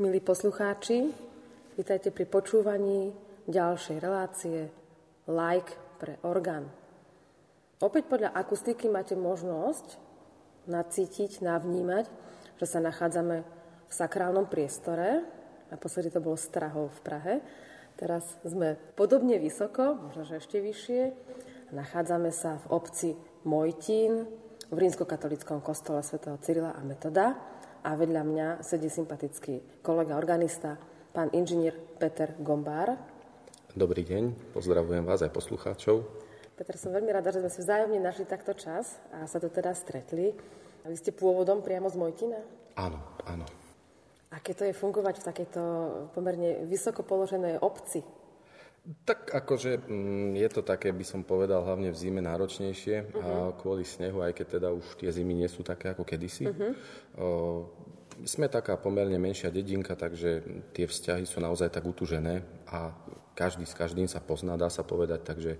Milí 0.00 0.16
poslucháči, 0.24 1.12
vítajte 1.76 2.08
pri 2.08 2.24
počúvaní 2.24 3.12
ďalšej 3.44 4.00
relácie 4.00 4.72
Like 5.28 5.76
pre 6.00 6.16
orgán. 6.24 6.72
Opäť 7.84 8.08
podľa 8.08 8.32
akustiky 8.32 8.88
máte 8.88 9.12
možnosť 9.12 10.00
nacítiť, 10.72 11.44
navnímať, 11.44 12.08
že 12.56 12.64
sa 12.64 12.80
nachádzame 12.80 13.44
v 13.44 13.92
sakrálnom 13.92 14.48
priestore. 14.48 15.20
Naposledy 15.68 16.08
to 16.08 16.24
bolo 16.24 16.40
Strahov 16.40 16.96
v 16.96 17.00
Prahe. 17.04 17.34
Teraz 18.00 18.24
sme 18.40 18.80
podobne 18.96 19.36
vysoko, 19.36 20.00
možno 20.00 20.24
že 20.24 20.40
ešte 20.40 20.64
vyššie. 20.64 21.12
Nachádzame 21.76 22.32
sa 22.32 22.56
v 22.64 22.72
obci 22.72 23.08
Mojtín 23.44 24.24
v 24.64 24.76
rímskokatolickom 24.80 25.60
kostole 25.60 26.00
svätého 26.00 26.40
Cyrila 26.40 26.72
a 26.72 26.80
Metoda 26.88 27.59
a 27.80 27.96
vedľa 27.96 28.22
mňa 28.24 28.46
sedí 28.60 28.92
sympatický 28.92 29.80
kolega 29.80 30.20
organista, 30.20 30.76
pán 31.16 31.32
inžinier 31.32 31.72
Peter 31.96 32.36
Gombár. 32.36 32.96
Dobrý 33.72 34.04
deň, 34.04 34.52
pozdravujem 34.52 35.04
vás 35.06 35.24
aj 35.24 35.32
poslucháčov. 35.32 36.04
Peter, 36.60 36.76
som 36.76 36.92
veľmi 36.92 37.08
rada, 37.08 37.32
že 37.32 37.40
sme 37.40 37.50
si 37.52 37.60
vzájomne 37.64 38.04
našli 38.04 38.28
takto 38.28 38.52
čas 38.52 39.00
a 39.16 39.24
sa 39.24 39.40
tu 39.40 39.48
teda 39.48 39.72
stretli. 39.72 40.36
A 40.84 40.92
vy 40.92 40.96
ste 40.96 41.12
pôvodom 41.12 41.64
priamo 41.64 41.88
z 41.88 41.96
Mojtina? 41.96 42.40
Áno, 42.76 43.00
áno. 43.24 43.48
Aké 44.28 44.52
to 44.52 44.68
je 44.68 44.76
fungovať 44.76 45.24
v 45.24 45.26
takejto 45.32 45.62
pomerne 46.12 46.68
vysoko 46.68 47.00
položenej 47.00 47.64
obci? 47.64 48.04
Tak 48.80 49.36
akože 49.36 49.86
mm, 49.86 50.40
je 50.40 50.48
to 50.48 50.62
také, 50.64 50.90
by 50.90 51.04
som 51.04 51.20
povedal, 51.20 51.62
hlavne 51.62 51.92
v 51.92 52.00
zime 52.00 52.24
náročnejšie 52.24 52.96
uh-huh. 53.12 53.20
a 53.20 53.28
mhm. 53.52 53.54
kvôli 53.60 53.84
snehu, 53.84 54.24
aj 54.24 54.32
keď 54.32 54.46
teda 54.60 54.68
už 54.72 54.96
tie 54.96 55.10
zimy 55.12 55.36
nie 55.36 55.48
sú 55.52 55.60
také 55.60 55.92
ako 55.92 56.02
kedysi. 56.02 56.48
Uh-huh. 56.48 56.72
O, 57.20 57.28
sme 58.24 58.48
taká 58.52 58.76
pomerne 58.76 59.16
menšia 59.16 59.48
dedinka, 59.48 59.96
takže 59.96 60.44
tie 60.76 60.84
vzťahy 60.84 61.24
sú 61.24 61.40
naozaj 61.40 61.72
tak 61.72 61.84
utužené 61.88 62.44
a 62.68 62.92
každý 63.32 63.64
s 63.64 63.72
každým 63.72 64.04
sa 64.08 64.20
pozná, 64.20 64.60
dá 64.60 64.68
sa 64.68 64.84
povedať, 64.84 65.20
takže 65.24 65.52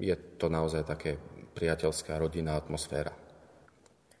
je 0.00 0.14
to 0.36 0.52
naozaj 0.52 0.84
také 0.84 1.16
priateľská 1.56 2.20
rodinná 2.20 2.56
atmosféra. 2.56 3.12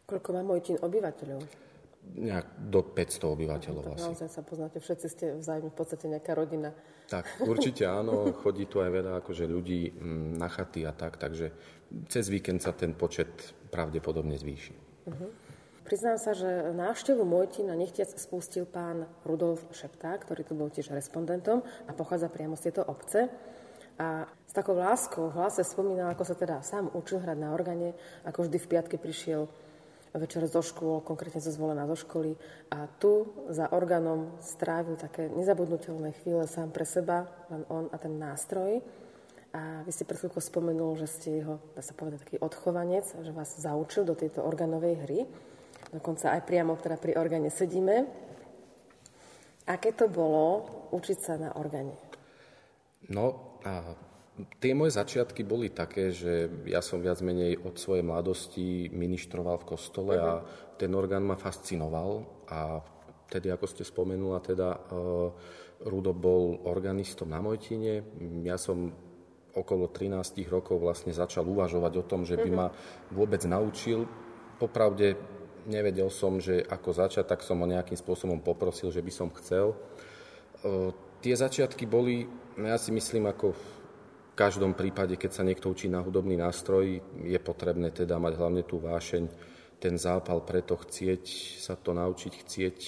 Koľko 0.08 0.28
má 0.34 0.42
Mojtín 0.42 0.80
obyvateľov? 0.80 1.69
Nejak 2.00 2.46
do 2.58 2.80
500 2.82 3.34
obyvateľov 3.36 3.84
no, 3.86 3.92
asi. 3.94 4.08
Naozaj 4.10 4.30
sa 4.32 4.42
poznáte, 4.42 4.78
všetci 4.82 5.06
ste 5.08 5.26
vzájomne 5.38 5.70
v 5.70 5.76
podstate 5.76 6.06
nejaká 6.10 6.32
rodina. 6.34 6.74
Tak, 7.06 7.44
určite 7.44 7.86
áno, 7.86 8.32
chodí 8.34 8.66
tu 8.66 8.82
aj 8.82 8.90
veľa 8.90 9.12
akože 9.22 9.44
ľudí 9.46 9.94
mm, 9.94 10.40
na 10.40 10.48
chaty 10.50 10.86
a 10.86 10.92
tak, 10.92 11.20
takže 11.20 11.52
cez 12.06 12.24
víkend 12.30 12.62
sa 12.62 12.72
ten 12.74 12.94
počet 12.94 13.54
pravdepodobne 13.70 14.38
zvýši. 14.38 14.74
Uh-huh. 15.10 15.30
Priznám 15.90 16.22
sa, 16.22 16.38
že 16.38 16.70
návštevu 16.70 17.26
Mojtina 17.26 17.74
nechtiac 17.74 18.14
spustil 18.14 18.62
pán 18.62 19.10
Rudolf 19.26 19.66
Šepták, 19.74 20.22
ktorý 20.22 20.46
tu 20.46 20.54
bol 20.54 20.70
tiež 20.70 20.94
respondentom 20.94 21.66
a 21.86 21.90
pochádza 21.90 22.30
priamo 22.30 22.54
z 22.54 22.70
tejto 22.70 22.86
obce. 22.86 23.26
A 23.98 24.24
s 24.46 24.52
takou 24.54 24.78
láskou 24.78 25.28
v 25.28 25.36
hlase 25.36 25.66
spomínal, 25.66 26.14
ako 26.14 26.24
sa 26.24 26.38
teda 26.38 26.62
sám 26.62 26.94
učil 26.94 27.20
hrať 27.20 27.38
na 27.42 27.50
organe, 27.52 27.98
ako 28.22 28.46
vždy 28.46 28.58
v 28.62 28.70
piatke 28.70 28.96
prišiel 29.02 29.50
večer 30.14 30.42
zo 30.50 30.62
škôl, 30.64 31.04
konkrétne 31.06 31.38
zo 31.38 31.54
zvolená 31.54 31.86
zo 31.86 31.94
školy 31.94 32.34
a 32.72 32.90
tu 32.98 33.30
za 33.46 33.70
orgánom 33.70 34.34
strávil 34.42 34.98
také 34.98 35.30
nezabudnutelné 35.30 36.10
chvíle 36.22 36.46
sám 36.50 36.74
pre 36.74 36.82
seba, 36.82 37.30
len 37.50 37.62
on 37.70 37.86
a 37.94 37.96
ten 37.98 38.18
nástroj. 38.18 38.82
A 39.50 39.82
vy 39.82 39.90
ste 39.90 40.06
pred 40.06 40.18
chvíľkou 40.18 40.38
spomenul, 40.38 40.94
že 40.94 41.10
ste 41.10 41.28
jeho, 41.42 41.58
dá 41.74 41.82
sa 41.82 41.90
povedať, 41.90 42.22
taký 42.22 42.38
odchovanec, 42.38 43.02
že 43.18 43.34
vás 43.34 43.58
zaučil 43.58 44.06
do 44.06 44.14
tejto 44.14 44.46
organovej 44.46 44.94
hry. 45.06 45.20
Dokonca 45.90 46.38
aj 46.38 46.46
priamo 46.46 46.78
teda 46.78 46.94
pri 46.94 47.18
orgáne 47.18 47.50
sedíme. 47.50 48.06
Aké 49.66 49.90
to 49.90 50.06
bolo 50.06 50.66
učiť 50.94 51.18
sa 51.18 51.34
na 51.34 51.50
orgáne? 51.58 51.98
No, 53.10 53.58
a 53.66 53.82
Tie 54.60 54.72
moje 54.72 54.96
začiatky 54.96 55.42
boli 55.42 55.72
také, 55.72 56.14
že 56.14 56.48
ja 56.68 56.80
som 56.80 57.02
viac 57.02 57.18
menej 57.20 57.60
od 57.60 57.76
svojej 57.76 58.04
mladosti 58.06 58.88
ministroval 58.92 59.60
v 59.60 59.68
kostole 59.74 60.14
a 60.16 60.40
mhm. 60.40 60.44
ten 60.80 60.90
orgán 60.94 61.24
ma 61.26 61.36
fascinoval 61.36 62.24
a 62.50 62.80
vtedy, 63.30 63.50
ako 63.54 63.66
ste 63.70 63.86
spomenula, 63.86 64.42
teda 64.42 64.68
uh, 64.74 65.30
Rudo 65.86 66.12
bol 66.12 66.60
organistom 66.68 67.30
na 67.32 67.40
Mojtine. 67.40 68.04
Ja 68.44 68.60
som 68.60 68.92
okolo 69.54 69.88
13 69.88 70.44
rokov 70.50 70.82
vlastne 70.82 71.14
začal 71.14 71.46
uvažovať 71.46 71.92
o 71.98 72.04
tom, 72.04 72.22
že 72.26 72.36
by 72.36 72.50
uh-huh. 72.50 72.58
ma 72.58 72.66
vôbec 73.14 73.40
naučil. 73.46 74.04
Popravde 74.60 75.16
nevedel 75.64 76.12
som, 76.12 76.36
že 76.42 76.60
ako 76.60 76.90
začať, 76.92 77.24
tak 77.24 77.40
som 77.40 77.62
ho 77.62 77.66
nejakým 77.66 77.96
spôsobom 77.96 78.44
poprosil, 78.44 78.92
že 78.92 79.00
by 79.00 79.12
som 79.14 79.28
chcel. 79.40 79.72
Uh, 80.60 80.92
tie 81.24 81.32
začiatky 81.32 81.88
boli, 81.88 82.28
ja 82.60 82.76
si 82.76 82.92
myslím, 82.92 83.30
ako 83.30 83.56
každom 84.40 84.72
prípade, 84.72 85.20
keď 85.20 85.30
sa 85.36 85.44
niekto 85.44 85.68
učí 85.68 85.92
na 85.92 86.00
hudobný 86.00 86.40
nástroj, 86.40 86.96
je 87.20 87.38
potrebné 87.44 87.92
teda 87.92 88.16
mať 88.16 88.40
hlavne 88.40 88.64
tú 88.64 88.80
vášeň, 88.80 89.28
ten 89.76 90.00
zápal, 90.00 90.40
preto 90.48 90.80
chcieť 90.80 91.24
sa 91.60 91.76
to 91.76 91.92
naučiť, 91.92 92.32
chcieť 92.40 92.78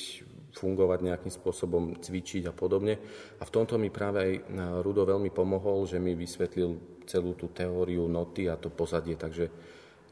fungovať 0.56 0.98
nejakým 1.04 1.32
spôsobom, 1.32 2.00
cvičiť 2.00 2.48
a 2.48 2.56
podobne. 2.56 2.96
A 3.40 3.42
v 3.44 3.52
tomto 3.52 3.76
mi 3.76 3.92
práve 3.92 4.18
aj 4.20 4.32
Rudo 4.80 5.04
veľmi 5.04 5.28
pomohol, 5.28 5.84
že 5.84 6.00
mi 6.00 6.16
vysvetlil 6.16 7.04
celú 7.04 7.36
tú 7.36 7.52
teóriu 7.52 8.08
noty 8.08 8.48
a 8.48 8.56
to 8.56 8.72
pozadie, 8.72 9.16
takže 9.20 9.48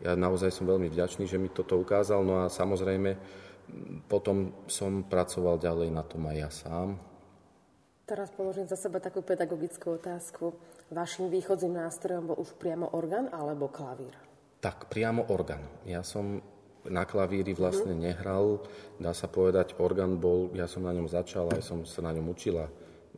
ja 0.00 0.16
naozaj 0.16 0.52
som 0.52 0.68
veľmi 0.68 0.88
vďačný, 0.88 1.28
že 1.28 1.40
mi 1.40 1.52
toto 1.52 1.76
ukázal. 1.76 2.24
No 2.24 2.40
a 2.44 2.48
samozrejme, 2.48 3.16
potom 4.08 4.64
som 4.68 5.04
pracoval 5.04 5.60
ďalej 5.60 5.88
na 5.92 6.04
tom 6.04 6.24
aj 6.28 6.36
ja 6.36 6.50
sám. 6.52 6.88
Teraz 8.08 8.32
položím 8.32 8.66
za 8.66 8.80
seba 8.80 8.98
takú 8.98 9.20
pedagogickú 9.22 10.00
otázku. 10.00 10.56
Vašim 10.90 11.30
východzím 11.30 11.78
nástrojom 11.78 12.34
bol 12.34 12.36
už 12.42 12.58
priamo 12.58 12.90
orgán 12.98 13.30
alebo 13.30 13.70
klavír? 13.70 14.10
Tak, 14.58 14.90
priamo 14.90 15.22
orgán. 15.30 15.62
Ja 15.86 16.02
som 16.02 16.42
na 16.82 17.06
klavíri 17.06 17.54
vlastne 17.54 17.94
uh-huh. 17.94 18.04
nehral. 18.10 18.66
Dá 18.98 19.14
sa 19.14 19.30
povedať, 19.30 19.78
orgán 19.78 20.18
bol, 20.18 20.50
ja 20.50 20.66
som 20.66 20.82
na 20.82 20.90
ňom 20.90 21.06
začal, 21.06 21.46
aj 21.54 21.62
som 21.62 21.86
sa 21.86 22.02
na 22.02 22.10
ňom 22.10 22.34
učila. 22.34 22.66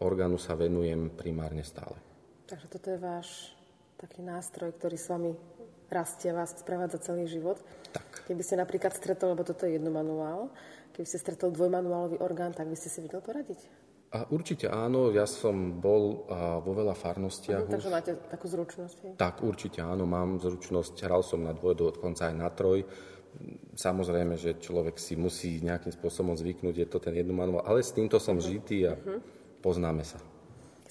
Orgánu 0.05 0.37
sa 0.37 0.53
venujem 0.53 1.09
primárne 1.17 1.65
stále. 1.65 1.97
Takže 2.45 2.67
toto 2.69 2.93
je 2.93 2.99
váš 3.01 3.57
taký 3.97 4.21
nástroj, 4.21 4.77
ktorý 4.77 4.97
s 5.01 5.09
vami 5.09 5.33
rastie, 5.89 6.29
vás 6.37 6.53
sprevádza 6.53 7.01
celý 7.01 7.25
život. 7.25 7.57
Tak. 7.97 8.29
Keby 8.29 8.43
ste 8.45 8.61
napríklad 8.61 8.93
stretol, 8.93 9.33
lebo 9.33 9.49
toto 9.49 9.65
je 9.65 9.81
jednomanuál, 9.81 10.53
keby 10.93 11.09
ste 11.09 11.17
stretol 11.17 11.49
dvojmanuálový 11.57 12.21
orgán, 12.21 12.53
tak 12.53 12.69
by 12.69 12.77
ste 12.77 12.93
si 12.93 13.01
vedel 13.01 13.25
poradiť? 13.25 13.82
A 14.13 14.29
určite 14.29 14.69
áno, 14.69 15.09
ja 15.09 15.25
som 15.25 15.81
bol 15.81 16.29
vo 16.61 16.73
veľa 16.77 16.93
farnostiach. 16.93 17.65
Uh, 17.65 17.73
takže 17.73 17.89
máte 17.89 18.13
takú 18.29 18.45
zručnosť? 18.45 18.97
Je? 19.01 19.13
Tak, 19.17 19.41
určite 19.41 19.81
áno, 19.81 20.05
mám 20.05 20.37
zručnosť. 20.37 21.01
Hral 21.01 21.25
som 21.25 21.41
na 21.41 21.57
dvoj, 21.57 21.97
dokonca 21.97 22.29
aj 22.29 22.37
na 22.37 22.53
troj. 22.53 22.85
Samozrejme, 23.73 24.37
že 24.37 24.61
človek 24.61 25.01
si 25.01 25.17
musí 25.17 25.65
nejakým 25.65 25.97
spôsobom 25.97 26.37
zvyknúť, 26.37 26.85
je 26.85 26.89
to 26.93 27.01
ten 27.01 27.17
manuál, 27.33 27.65
ale 27.65 27.81
s 27.81 27.97
týmto 27.97 28.21
som 28.21 28.37
žitý 28.37 28.85
a 28.85 28.93
uh-huh. 28.93 29.25
poznáme 29.65 30.05
sa. 30.05 30.21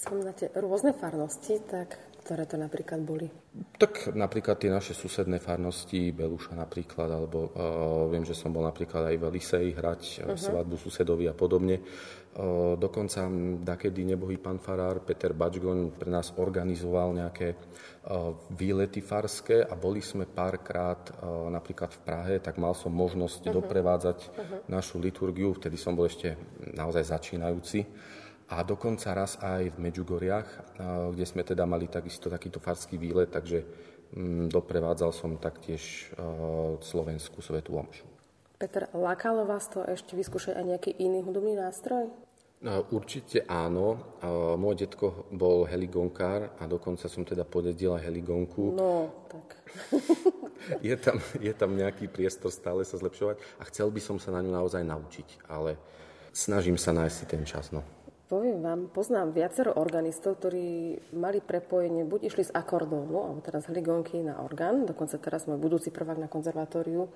Spomínate 0.01 0.50
rôzne 0.57 0.97
farnosti, 0.97 1.62
tak 1.69 2.01
ktoré 2.21 2.45
to 2.45 2.56
napríklad 2.56 3.01
boli? 3.01 3.27
Tak 3.75 4.13
napríklad 4.13 4.62
tie 4.62 4.69
naše 4.69 4.94
susedné 4.94 5.41
farnosti, 5.41 6.13
Beluša 6.13 6.53
napríklad, 6.53 7.09
alebo 7.09 7.50
uh, 7.51 8.07
viem, 8.07 8.21
že 8.21 8.38
som 8.38 8.53
bol 8.53 8.63
napríklad 8.63 9.09
aj 9.09 9.15
v 9.18 9.27
Elisei 9.27 9.68
hrať 9.73 10.01
uh-huh. 10.23 10.38
svadbu 10.38 10.77
susedovi 10.77 11.25
a 11.25 11.35
podobne. 11.35 11.81
Uh, 12.31 12.79
dokonca 12.79 13.27
dakedy 13.59 14.07
nebohý 14.07 14.39
pán 14.39 14.62
farár 14.62 15.03
Peter 15.03 15.35
Bačgon 15.35 15.91
pre 15.97 16.07
nás 16.07 16.31
organizoval 16.38 17.18
nejaké 17.18 17.57
uh, 17.57 18.31
výlety 18.56 19.03
farské 19.03 19.65
a 19.65 19.75
boli 19.75 20.00
sme 20.00 20.29
párkrát 20.29 21.01
uh, 21.19 21.51
napríklad 21.51 21.91
v 21.91 22.00
Prahe, 22.06 22.35
tak 22.39 22.62
mal 22.62 22.77
som 22.77 22.94
možnosť 22.94 23.50
uh-huh. 23.50 23.56
doprevádzať 23.59 24.18
uh-huh. 24.23 24.57
našu 24.71 25.01
liturgiu, 25.01 25.51
vtedy 25.57 25.75
som 25.75 25.97
bol 25.97 26.07
ešte 26.07 26.38
naozaj 26.71 27.03
začínajúci 27.03 27.83
a 28.51 28.68
dokonca 28.68 29.15
raz 29.15 29.39
aj 29.39 29.71
v 29.71 29.77
Medžugoriach, 29.80 30.75
kde 31.15 31.25
sme 31.25 31.48
teda 31.48 31.63
mali 31.63 31.88
takisto 31.88 32.27
takýto 32.27 32.59
farský 32.59 33.00
výlet, 33.00 33.31
takže 33.31 33.63
mm, 34.12 34.51
doprevádzal 34.51 35.15
som 35.15 35.39
taktiež 35.39 36.12
slovenskú 36.83 37.39
svetú 37.39 37.80
omšu. 37.80 38.03
Peter, 38.59 38.92
lákalo 38.94 39.48
vás 39.48 39.71
to 39.71 39.81
ešte 39.88 40.13
vyskúšať 40.13 40.53
aj 40.53 40.65
nejaký 40.68 40.92
iný 41.01 41.25
hudobný 41.25 41.57
nástroj? 41.57 42.12
No, 42.62 42.86
určite 42.94 43.42
áno. 43.50 43.98
Môj 44.62 44.86
detko 44.86 45.25
bol 45.33 45.65
heligonkár 45.65 46.54
a 46.62 46.69
dokonca 46.69 47.09
som 47.09 47.25
teda 47.25 47.42
podedila 47.42 47.97
heligonku. 47.97 48.77
No, 48.77 49.09
tak. 49.25 49.57
je, 50.88 50.94
tam, 50.94 51.18
je 51.42 51.54
tam 51.57 51.74
nejaký 51.74 52.06
priestor 52.06 52.54
stále 52.54 52.86
sa 52.86 53.01
zlepšovať 53.01 53.42
a 53.57 53.65
chcel 53.65 53.89
by 53.89 53.97
som 53.97 54.21
sa 54.21 54.30
na 54.30 54.45
ňu 54.45 54.54
naozaj 54.54 54.86
naučiť, 54.86 55.50
ale 55.50 55.81
snažím 56.30 56.77
sa 56.77 56.94
nájsť 56.94 57.15
si 57.18 57.25
ten 57.25 57.42
čas. 57.50 57.74
No. 57.74 57.81
Poviem 58.31 58.63
vám, 58.63 58.88
poznám 58.88 59.36
viacero 59.36 59.75
organistov, 59.75 60.39
ktorí 60.39 60.95
mali 61.12 61.44
prepojenie, 61.44 62.07
buď 62.07 62.31
išli 62.31 62.48
z 62.48 62.56
akordónu, 62.56 63.28
alebo 63.28 63.44
teraz 63.44 63.68
hligonky 63.68 64.24
na 64.24 64.39
orgán, 64.39 64.88
dokonca 64.88 65.19
teraz 65.19 65.51
môj 65.51 65.60
budúci 65.60 65.92
prvák 65.92 66.16
na 66.16 66.31
konzervatóriu, 66.31 67.12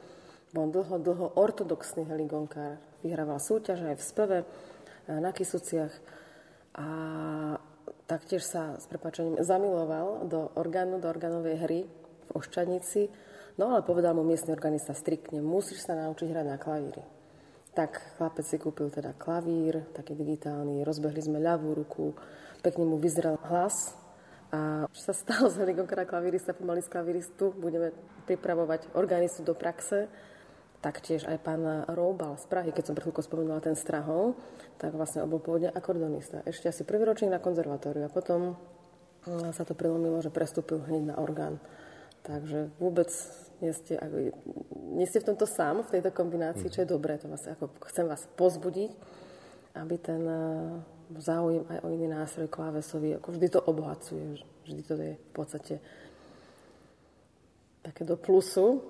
bol 0.52 0.68
dlho, 0.68 1.00
dlho 1.00 1.40
ortodoxný 1.40 2.04
heligonkár. 2.12 2.84
Vyhrával 3.00 3.40
súťaž 3.40 3.88
aj 3.88 3.96
v 3.96 4.04
speve, 4.04 4.38
na 5.08 5.32
Kisuciach. 5.32 5.96
A 6.76 6.88
taktiež 8.12 8.44
sa 8.44 8.76
s 8.76 8.84
prepačením 8.92 9.40
zamiloval 9.40 10.28
do 10.28 10.52
orgánu, 10.60 11.00
do 11.00 11.08
orgánovej 11.08 11.56
hry 11.64 11.80
v 12.28 12.30
Oščanici. 12.36 13.08
No 13.56 13.72
ale 13.72 13.88
povedal 13.88 14.20
mu 14.20 14.28
miestny 14.28 14.52
organista 14.52 14.92
striktne, 14.92 15.40
musíš 15.40 15.88
sa 15.88 15.96
naučiť 15.96 16.28
hrať 16.28 16.44
na 16.44 16.60
klavíri. 16.60 17.15
Tak 17.76 18.16
chlapec 18.16 18.46
si 18.48 18.56
kúpil 18.56 18.88
teda 18.88 19.12
klavír, 19.20 19.84
taký 19.92 20.16
digitálny, 20.16 20.88
rozbehli 20.88 21.20
sme 21.20 21.44
ľavú 21.44 21.76
ruku, 21.76 22.16
pekne 22.64 22.88
mu 22.88 22.96
vyzrel 22.96 23.36
hlas 23.52 23.92
a 24.56 24.88
už 24.88 25.00
sa 25.00 25.14
stal 25.14 25.52
z 25.52 25.60
helikoptera 25.68 26.08
klavírista, 26.08 26.56
pomaly 26.56 26.80
z 26.80 26.90
klaviristu, 26.90 27.52
budeme 27.52 27.92
pripravovať 28.26 28.96
organistu 28.96 29.44
do 29.44 29.52
praxe 29.54 30.08
taktiež 30.86 31.26
aj 31.26 31.42
pán 31.42 31.66
Roubal 31.90 32.38
z 32.38 32.46
Prahy, 32.46 32.70
keď 32.70 32.84
som 32.86 32.94
pre 32.94 33.02
chvíľku 33.02 33.26
spomenula 33.26 33.58
ten 33.58 33.74
Strahov, 33.74 34.38
tak 34.78 34.94
vlastne 34.94 35.26
bol 35.26 35.42
pôvodne 35.42 35.74
akordonista. 35.74 36.46
Ešte 36.46 36.70
asi 36.70 36.86
prvý 36.86 37.10
ročník 37.10 37.34
na 37.34 37.42
konzervatóriu 37.42 38.06
a 38.06 38.14
potom 38.14 38.54
mm, 39.26 39.50
sa 39.50 39.66
to 39.66 39.74
prelomilo, 39.74 40.22
že 40.22 40.30
prestúpil 40.30 40.86
hneď 40.86 41.10
na 41.10 41.16
orgán. 41.18 41.58
Takže 42.22 42.70
vôbec 42.78 43.10
nie 43.62 43.72
ste, 43.72 43.96
ako, 43.96 44.16
nie 44.96 45.08
ste 45.08 45.24
v 45.24 45.28
tomto 45.32 45.48
sám, 45.48 45.84
v 45.86 46.00
tejto 46.00 46.12
kombinácii, 46.12 46.72
čo 46.72 46.84
je 46.84 46.94
dobré. 46.94 47.16
To 47.20 47.32
vlastne, 47.32 47.56
ako 47.56 47.72
chcem 47.88 48.06
vás 48.08 48.28
pozbudiť, 48.36 48.92
aby 49.76 49.96
ten 50.00 50.24
e, 50.24 50.40
záujem 51.20 51.64
aj 51.68 51.80
o 51.84 51.92
iný 51.92 52.08
nástroj 52.12 52.48
klávesový, 52.52 53.20
ako 53.20 53.36
vždy 53.36 53.48
to 53.52 53.60
obohacuje, 53.64 54.44
vždy 54.66 54.82
to 54.84 54.94
je 55.00 55.14
v 55.16 55.32
podstate 55.36 55.76
také 57.86 58.02
do 58.02 58.18
plusu, 58.18 58.82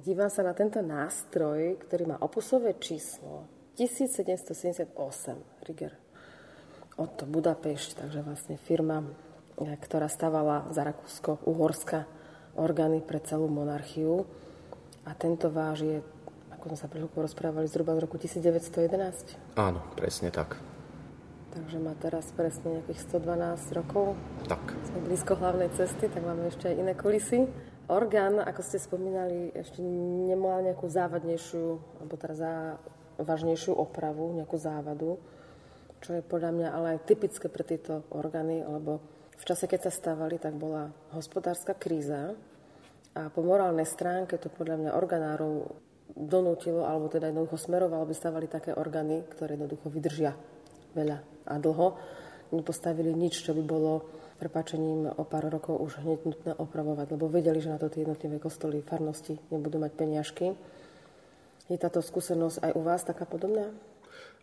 dívam 0.00 0.32
sa 0.32 0.40
na 0.40 0.56
tento 0.56 0.80
nástroj, 0.80 1.76
ktorý 1.84 2.14
má 2.14 2.16
opusové 2.22 2.80
číslo 2.80 3.44
1778 3.76 4.96
Rigger 5.68 5.94
od 6.98 7.14
Budapešť, 7.22 8.02
takže 8.02 8.20
vlastne 8.26 8.56
firma, 8.58 9.04
eh, 9.04 9.76
ktorá 9.78 10.10
stavala 10.10 10.66
za 10.74 10.82
Rakúsko-Uhorska 10.82 12.17
orgány 12.58 12.98
pre 12.98 13.22
celú 13.22 13.46
monarchiu. 13.46 14.26
A 15.06 15.14
tento 15.14 15.48
váž 15.48 15.86
je, 15.86 15.98
ako 16.52 16.74
sme 16.74 16.78
sa 16.78 16.90
pri 16.90 17.00
rozprávali, 17.06 17.70
zhruba 17.70 17.96
z 17.96 18.02
roku 18.04 18.20
1911. 18.20 19.56
Áno, 19.56 19.80
presne 19.96 20.28
tak. 20.28 20.60
Takže 21.48 21.80
má 21.80 21.96
teraz 21.96 22.28
presne 22.36 22.82
nejakých 22.82 23.08
112 23.08 23.78
rokov. 23.78 24.18
Tak. 24.44 24.60
Sme 24.84 25.08
blízko 25.08 25.40
hlavnej 25.40 25.72
cesty, 25.72 26.12
tak 26.12 26.20
máme 26.20 26.52
ešte 26.52 26.68
aj 26.68 26.76
iné 26.76 26.92
kulisy. 26.92 27.48
Orgán, 27.88 28.36
ako 28.36 28.60
ste 28.60 28.76
spomínali, 28.76 29.48
ešte 29.56 29.80
nemal 29.80 30.60
nejakú 30.60 30.92
závadnejšiu, 30.92 31.66
alebo 32.04 32.14
teda 32.20 32.36
závažnejšiu 32.36 33.72
opravu, 33.72 34.36
nejakú 34.36 34.60
závadu, 34.60 35.16
čo 36.04 36.20
je 36.20 36.22
podľa 36.22 36.52
mňa 36.52 36.68
ale 36.68 36.86
aj 36.94 37.08
typické 37.08 37.48
pre 37.48 37.64
tieto 37.64 38.04
orgány, 38.12 38.62
lebo 38.62 39.00
v 39.38 39.44
čase, 39.46 39.70
keď 39.70 39.88
sa 39.88 39.92
stávali, 39.94 40.36
tak 40.36 40.58
bola 40.58 40.90
hospodárska 41.14 41.78
kríza 41.78 42.34
a 43.14 43.30
po 43.30 43.40
morálnej 43.42 43.86
stránke 43.86 44.36
to 44.36 44.50
podľa 44.50 44.76
mňa 44.82 44.90
organárov 44.98 45.54
donútilo, 46.14 46.82
alebo 46.82 47.06
teda 47.06 47.30
jednoducho 47.30 47.58
smerovalo, 47.58 48.02
aby 48.02 48.14
stavali 48.14 48.46
také 48.50 48.74
orgány, 48.74 49.22
ktoré 49.30 49.54
jednoducho 49.54 49.86
vydržia 49.92 50.32
veľa 50.96 51.18
a 51.46 51.54
dlho. 51.60 51.94
Nepostavili 52.48 53.12
nič, 53.12 53.44
čo 53.44 53.52
by 53.52 53.62
bolo 53.62 54.08
prepáčením 54.38 55.18
o 55.18 55.22
pár 55.26 55.50
rokov 55.50 55.76
už 55.82 56.00
hneď 56.00 56.18
nutné 56.24 56.52
opravovať, 56.54 57.06
lebo 57.18 57.26
vedeli, 57.28 57.58
že 57.58 57.74
na 57.74 57.78
to 57.78 57.90
tie 57.90 58.06
jednotlivé 58.06 58.38
kostoly, 58.38 58.86
farnosti 58.86 59.36
nebudú 59.50 59.82
mať 59.82 59.92
peniažky. 59.98 60.54
Je 61.68 61.76
táto 61.76 62.00
skúsenosť 62.00 62.64
aj 62.64 62.72
u 62.72 62.80
vás 62.80 63.04
taká 63.04 63.28
podobná? 63.28 63.68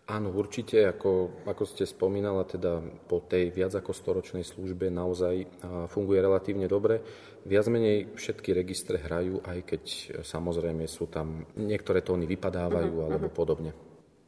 Áno, 0.05 0.29
určite, 0.37 0.85
ako, 0.85 1.41
ako 1.49 1.63
ste 1.65 1.81
spomínala, 1.89 2.45
teda 2.45 2.77
po 3.09 3.25
tej 3.25 3.49
viac 3.49 3.73
ako 3.73 3.89
storočnej 3.89 4.45
službe 4.45 4.93
naozaj 4.93 5.65
funguje 5.89 6.21
relatívne 6.21 6.69
dobre. 6.69 7.01
Viac 7.41 7.65
menej 7.73 8.13
všetky 8.13 8.53
registre 8.53 9.01
hrajú, 9.01 9.41
aj 9.41 9.65
keď 9.65 9.83
samozrejme 10.21 10.85
sú 10.85 11.09
tam, 11.09 11.49
niektoré 11.57 12.05
tóny 12.05 12.29
vypadávajú 12.29 12.93
uh-huh, 12.93 13.05
alebo 13.09 13.27
uh-huh. 13.33 13.37
podobne. 13.37 13.71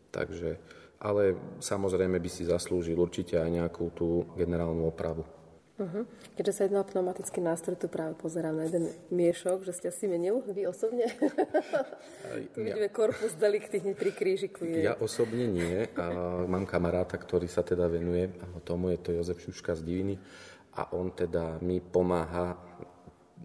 Takže, 0.10 0.58
ale 0.98 1.38
samozrejme 1.62 2.18
by 2.18 2.30
si 2.30 2.50
zaslúžil 2.50 2.98
určite 2.98 3.38
aj 3.38 3.50
nejakú 3.62 3.94
tú 3.94 4.34
generálnu 4.34 4.82
opravu. 4.90 5.37
Uh-huh. 5.78 6.10
Keďže 6.34 6.54
sa 6.58 6.62
jedná 6.66 6.82
o 6.82 6.90
pneumatický 6.90 7.38
nástroj, 7.38 7.78
tu 7.78 7.86
práve 7.86 8.18
pozerám 8.18 8.58
na 8.58 8.66
jeden 8.66 8.90
miešok, 9.14 9.62
že 9.62 9.78
ste 9.78 9.90
si 9.94 10.10
menil, 10.10 10.42
vy 10.42 10.66
osobne? 10.66 11.06
tu 12.58 12.66
ja. 12.66 12.74
vidíme 12.74 12.90
korpus 12.90 13.38
delikty 13.38 13.86
hneď 13.86 13.94
pri 13.94 14.10
krížiku. 14.10 14.66
Je. 14.66 14.90
Ja 14.90 14.98
osobne 14.98 15.46
nie. 15.46 15.86
A 15.94 16.06
mám 16.50 16.66
kamaráta, 16.66 17.22
ktorý 17.22 17.46
sa 17.46 17.62
teda 17.62 17.86
venuje 17.86 18.34
tomu, 18.66 18.90
je 18.90 19.00
to 19.06 19.10
Jozef 19.14 19.38
Šuška 19.38 19.78
z 19.78 19.86
Diviny 19.86 20.16
a 20.74 20.90
on 20.98 21.14
teda 21.14 21.62
mi 21.62 21.78
pomáha 21.78 22.58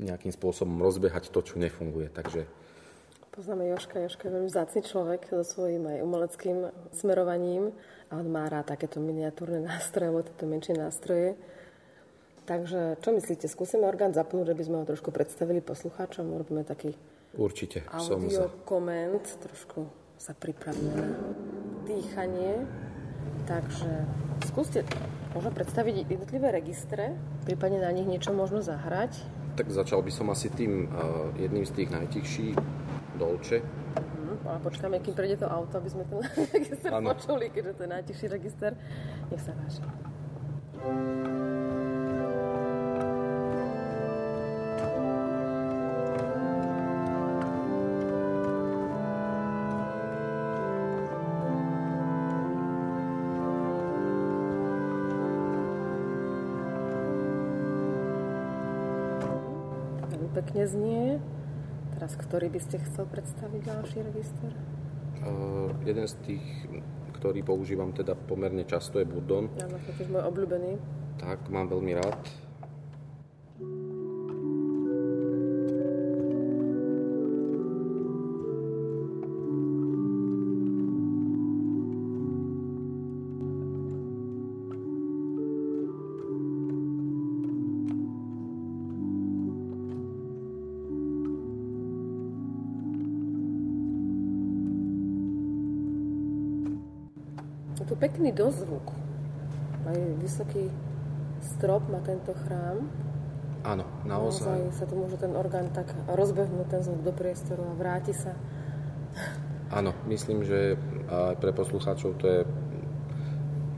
nejakým 0.01 0.33
spôsobom 0.33 0.81
rozbehať 0.81 1.29
to, 1.29 1.45
čo 1.45 1.61
nefunguje. 1.61 2.09
Takže 2.09 2.49
Poznáme 3.33 3.65
Joška. 3.73 3.97
Joška 3.97 4.29
je 4.29 4.35
veľmi 4.37 4.49
vzácný 4.53 4.81
človek 4.85 5.33
so 5.33 5.41
svojím 5.41 5.89
aj 5.89 6.05
umeleckým 6.05 6.69
smerovaním 6.93 7.73
a 8.13 8.21
on 8.21 8.29
má 8.29 8.45
rád 8.45 8.77
takéto 8.77 9.01
miniatúrne 9.01 9.57
nástroje 9.65 10.13
alebo 10.13 10.21
tieto 10.21 10.45
menšie 10.45 10.77
nástroje. 10.77 11.41
Takže 12.43 12.99
čo 12.99 13.11
myslíte, 13.15 13.47
skúsime 13.47 13.87
orgán 13.87 14.11
zapnúť, 14.11 14.51
že 14.51 14.59
by 14.59 14.63
sme 14.67 14.77
ho 14.83 14.85
trošku 14.85 15.15
predstavili 15.15 15.63
poslucháčom? 15.63 16.27
Urobíme 16.27 16.67
taký 16.67 16.99
Určite, 17.33 17.87
audio 17.89 18.51
koment, 18.69 19.25
trošku 19.25 19.89
sa 20.21 20.35
pripravíme 20.37 20.93
na 20.93 21.09
dýchanie. 21.87 22.67
Takže 23.47 23.91
skúste 24.47 24.85
možno 25.33 25.51
predstaviť 25.55 26.07
jednotlivé 26.07 26.53
registre, 26.53 27.17
prípadne 27.49 27.81
na 27.81 27.91
nich 27.95 28.07
niečo 28.07 28.37
možno 28.37 28.61
zahrať. 28.61 29.17
Tak 29.57 29.73
začal 29.73 30.05
by 30.05 30.13
som 30.13 30.29
asi 30.29 30.53
tým 30.53 30.89
uh, 30.89 31.33
jedným 31.41 31.65
z 31.65 31.73
tých 31.73 31.89
najtichších, 31.91 32.57
Dolce. 33.17 33.61
Uh-huh. 33.63 34.37
ale 34.49 34.59
počkáme, 34.65 34.97
kým 35.01 35.15
prejde 35.15 35.45
to 35.45 35.49
auto, 35.49 35.79
aby 35.79 35.89
sme 35.91 36.05
ten 36.09 36.21
register 36.57 36.91
ano. 36.91 37.13
počuli, 37.13 37.49
keďže 37.53 37.73
to 37.77 37.83
je 37.85 37.91
najtichší 37.91 38.27
register. 38.29 38.73
Nech 39.29 39.43
sa 39.43 39.53
páči. 39.57 39.83
Pekne 60.53 60.69
znie. 60.69 61.05
Teraz, 61.97 62.13
ktorý 62.13 62.53
by 62.53 62.61
ste 62.61 62.77
chcel 62.85 63.09
predstaviť 63.09 63.61
ďalší 63.73 63.99
register? 64.05 64.53
Uh, 65.25 65.73
jeden 65.89 66.05
z 66.05 66.13
tých, 66.29 66.45
ktorý 67.17 67.41
používam 67.41 67.89
teda 67.97 68.13
pomerne 68.13 68.69
často, 68.69 69.01
je 69.01 69.09
Burdon. 69.09 69.49
Áno, 69.57 69.81
to 69.81 69.97
je 69.97 70.13
môj 70.13 70.29
obľúbený. 70.29 70.77
Tak, 71.25 71.49
mám 71.49 71.73
veľmi 71.73 71.97
rád. 71.97 72.21
Pekný 98.23 98.39
dozvuk. 98.39 98.87
Aj 99.83 99.99
vysoký 100.23 100.71
strop 101.43 101.83
má 101.91 101.99
tento 102.07 102.31
chrám. 102.47 102.87
Áno, 103.67 103.83
naozaj. 104.07 104.71
Naozaj 104.71 104.79
sa 104.79 104.87
tu 104.87 104.95
môže 104.95 105.19
ten 105.19 105.35
orgán 105.35 105.67
tak 105.75 105.91
rozbehnúť, 106.07 106.71
ten 106.71 106.87
zvuk 106.87 107.03
do 107.03 107.11
priestoru 107.11 107.67
a 107.67 107.75
vráti 107.75 108.15
sa. 108.15 108.39
Áno, 109.75 109.91
myslím, 110.07 110.47
že 110.47 110.79
aj 111.11 111.35
pre 111.43 111.51
poslucháčov 111.51 112.15
to 112.23 112.27
je 112.31 112.41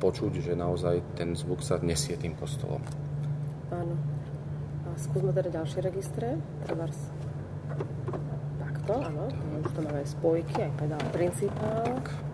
počuť, 0.04 0.44
že 0.44 0.52
naozaj 0.52 1.00
ten 1.16 1.32
zvuk 1.32 1.64
sa 1.64 1.80
nesie 1.80 2.12
tým 2.20 2.36
kostolom. 2.36 2.84
Áno. 3.72 3.96
A 4.84 4.92
skúsme 5.00 5.32
teda 5.32 5.56
ďalšie 5.56 5.80
registre. 5.80 6.36
Trebárs 6.68 7.00
takto, 8.60 9.08
áno. 9.08 9.24
Už 9.64 9.72
to 9.72 9.80
máme 9.88 10.04
spojky, 10.04 10.68
aj 10.68 10.72
pedál 10.76 11.04
principál. 11.16 11.88
Tak. 11.96 12.33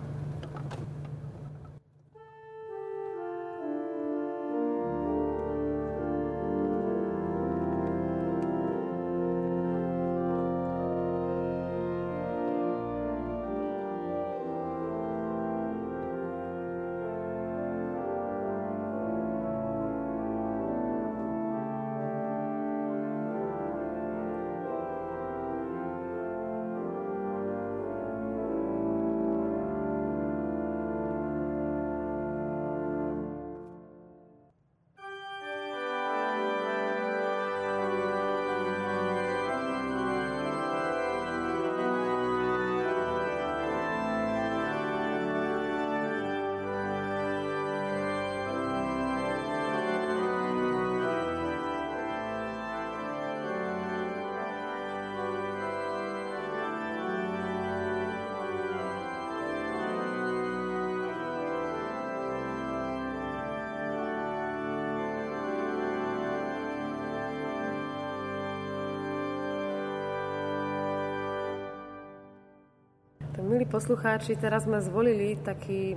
Poslucháči, 73.71 74.35
teraz 74.35 74.67
sme 74.67 74.83
zvolili 74.83 75.39
taký 75.39 75.95
e, 75.95 75.97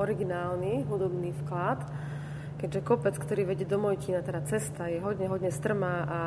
originálny 0.00 0.88
hudobný 0.88 1.36
vklad, 1.44 1.84
keďže 2.56 2.80
kopec, 2.80 3.12
ktorý 3.20 3.44
vedie 3.44 3.68
do 3.68 3.76
Mojtina, 3.76 4.24
teda 4.24 4.40
cesta, 4.48 4.88
je 4.88 5.04
hodne, 5.04 5.28
hodne 5.28 5.52
strmá 5.52 5.94
a 6.08 6.18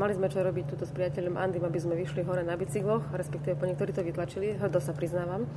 mali 0.00 0.16
sme 0.16 0.32
čo 0.32 0.40
robiť 0.40 0.72
túto 0.72 0.88
s 0.88 0.92
priateľom 0.96 1.36
Andym, 1.36 1.68
aby 1.68 1.76
sme 1.76 2.00
vyšli 2.00 2.24
hore 2.24 2.40
na 2.48 2.56
bicykloch, 2.56 3.12
respektíve 3.12 3.60
po 3.60 3.68
niektorí 3.68 3.92
to 3.92 4.00
vytlačili, 4.00 4.56
hrdo 4.56 4.80
sa 4.80 4.96
priznávam, 4.96 5.44
e, 5.44 5.48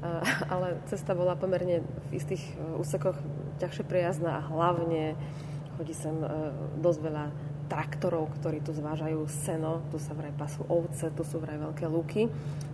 ale 0.56 0.80
cesta 0.88 1.12
bola 1.12 1.36
pomerne 1.36 1.84
v 2.08 2.10
istých 2.16 2.40
e, 2.56 2.80
úsekoch 2.80 3.20
ťažšie 3.60 3.84
prejazdná 3.84 4.40
a 4.40 4.46
hlavne 4.48 5.20
chodí 5.76 5.94
sem 5.94 6.16
dosť 6.82 7.00
veľa 7.06 7.24
traktorov, 7.68 8.32
ktorí 8.40 8.64
tu 8.64 8.72
zvážajú 8.72 9.28
seno, 9.28 9.84
tu 9.92 10.00
sa 10.00 10.16
vraj 10.16 10.32
pasú 10.32 10.64
ovce, 10.66 11.12
tu 11.12 11.22
sú 11.22 11.38
vraj 11.38 11.60
veľké 11.60 11.84
luky, 11.86 12.26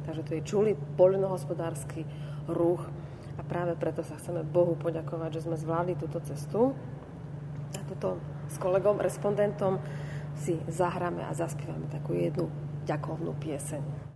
takže 0.06 0.22
tu 0.22 0.30
je 0.38 0.46
čulý 0.46 0.72
poľnohospodársky 0.94 2.06
ruch 2.46 2.86
a 3.34 3.42
práve 3.42 3.74
preto 3.74 4.06
sa 4.06 4.14
chceme 4.16 4.46
Bohu 4.46 4.78
poďakovať, 4.78 5.42
že 5.42 5.44
sme 5.50 5.58
zvládli 5.58 5.98
túto 5.98 6.22
cestu 6.22 6.72
a 7.74 7.82
toto 7.90 8.22
s 8.46 8.56
kolegom, 8.62 9.02
respondentom 9.02 9.82
si 10.38 10.58
zahráme 10.70 11.26
a 11.26 11.34
zaspívame 11.34 11.90
takú 11.90 12.14
jednu 12.14 12.46
ďakovnú 12.86 13.34
pieseň. 13.42 14.13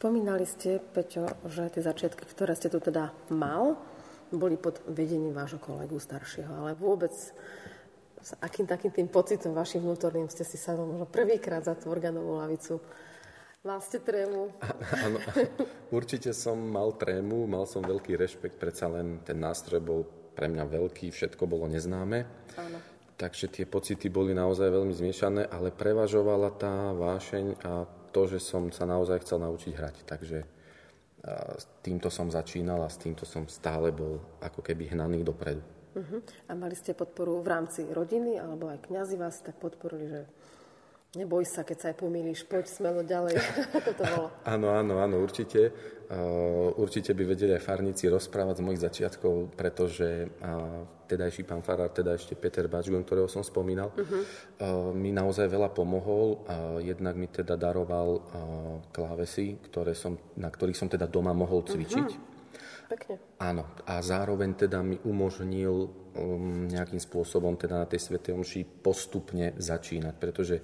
Spomínali 0.00 0.48
ste, 0.48 0.80
Peťo, 0.80 1.28
že 1.44 1.68
tie 1.76 1.84
začiatky, 1.84 2.24
ktoré 2.24 2.56
ste 2.56 2.72
tu 2.72 2.80
teda 2.80 3.12
mal, 3.28 3.76
boli 4.32 4.56
pod 4.56 4.80
vedením 4.88 5.36
vášho 5.36 5.60
kolegu 5.60 6.00
staršieho, 6.00 6.48
ale 6.48 6.72
vôbec 6.72 7.12
s 7.12 8.30
akým 8.40 8.64
takým 8.64 8.96
tým 8.96 9.12
pocitom 9.12 9.52
vašim 9.52 9.84
vnútorným 9.84 10.32
ste 10.32 10.40
si 10.40 10.56
sa 10.56 10.72
možno 10.72 11.04
prvýkrát 11.04 11.60
za 11.68 11.76
tú 11.76 11.92
organovú 11.92 12.40
lavicu 12.40 12.80
Mal 13.60 13.76
ste 13.84 14.00
trému? 14.00 14.56
Áno, 15.04 15.20
určite 15.92 16.32
som 16.32 16.56
mal 16.56 16.96
trému, 16.96 17.44
mal 17.44 17.68
som 17.68 17.84
veľký 17.84 18.16
rešpekt, 18.16 18.56
predsa 18.56 18.88
len 18.88 19.20
ten 19.20 19.36
nástroj 19.36 19.84
bol 19.84 20.00
pre 20.32 20.48
mňa 20.48 20.64
veľký, 20.64 21.12
všetko 21.12 21.44
bolo 21.44 21.68
neznáme. 21.68 22.24
Áno. 22.56 22.80
Takže 23.20 23.52
tie 23.52 23.68
pocity 23.68 24.08
boli 24.08 24.32
naozaj 24.32 24.64
veľmi 24.64 24.96
zmiešané, 24.96 25.44
ale 25.44 25.76
prevažovala 25.76 26.56
tá 26.56 26.96
vášeň 26.96 27.60
a 27.60 27.84
to, 28.10 28.26
že 28.26 28.38
som 28.42 28.68
sa 28.74 28.84
naozaj 28.86 29.22
chcel 29.22 29.42
naučiť 29.42 29.72
hrať. 29.74 29.96
Takže 30.06 30.38
s 31.56 31.64
týmto 31.84 32.08
som 32.08 32.32
začínal 32.32 32.80
a 32.80 32.88
s 32.88 32.96
týmto 32.96 33.28
som 33.28 33.44
stále 33.44 33.92
bol 33.92 34.20
ako 34.40 34.64
keby 34.64 34.88
hnaný 34.96 35.20
dopredu. 35.20 35.60
Uh-huh. 35.90 36.22
A 36.48 36.56
mali 36.56 36.72
ste 36.78 36.96
podporu 36.96 37.42
v 37.42 37.50
rámci 37.50 37.84
rodiny, 37.84 38.40
alebo 38.40 38.70
aj 38.70 38.88
kňazi 38.88 39.20
vás 39.20 39.42
tak 39.42 39.58
podporili, 39.60 40.06
že 40.08 40.22
Neboj 41.10 41.42
sa, 41.42 41.66
keď 41.66 41.76
sa 41.82 41.86
aj 41.90 41.96
pomýliš, 41.98 42.46
poď 42.46 42.70
smelo 42.70 43.02
ďalej. 43.02 43.34
Ako 43.82 43.90
to 43.98 44.02
bolo? 44.06 44.28
Áno, 44.54 44.70
áno, 44.70 45.02
áno, 45.02 45.18
určite. 45.18 45.74
Uh, 46.06 46.70
určite 46.78 47.14
by 47.14 47.22
vedeli 47.22 47.54
aj 47.54 47.62
farníci 47.62 48.10
rozprávať 48.10 48.58
z 48.58 48.66
mojich 48.66 48.82
začiatkov, 48.82 49.54
pretože 49.54 50.26
uh, 50.26 50.82
tedajší 51.06 51.46
pán 51.46 51.62
farár, 51.62 51.94
teda 51.94 52.18
ešte 52.18 52.34
Peter 52.34 52.66
Bačgun, 52.66 53.06
ktorého 53.06 53.30
som 53.30 53.46
spomínal, 53.46 53.94
uh-huh. 53.94 54.10
uh, 54.10 54.90
mi 54.90 55.14
naozaj 55.14 55.50
veľa 55.50 55.70
pomohol. 55.74 56.46
Jednak 56.82 57.14
mi 57.14 57.26
teda 57.26 57.54
daroval 57.54 58.22
klávesy, 58.90 59.58
ktoré 59.70 59.94
som, 59.94 60.18
na 60.38 60.50
ktorých 60.50 60.78
som 60.78 60.90
teda 60.90 61.10
doma 61.10 61.30
mohol 61.34 61.62
cvičiť. 61.66 62.10
Uh-huh. 62.10 62.30
Pekne. 62.90 63.22
Áno, 63.38 63.70
a 63.86 64.02
zároveň 64.02 64.66
teda 64.66 64.82
mi 64.82 64.98
umožnil 65.06 65.70
um, 65.70 66.66
nejakým 66.66 66.98
spôsobom 66.98 67.54
teda 67.54 67.78
na 67.78 67.86
tej 67.86 68.02
Svetej 68.02 68.34
Omši 68.34 68.66
postupne 68.82 69.54
začínať, 69.54 70.14
pretože 70.18 70.58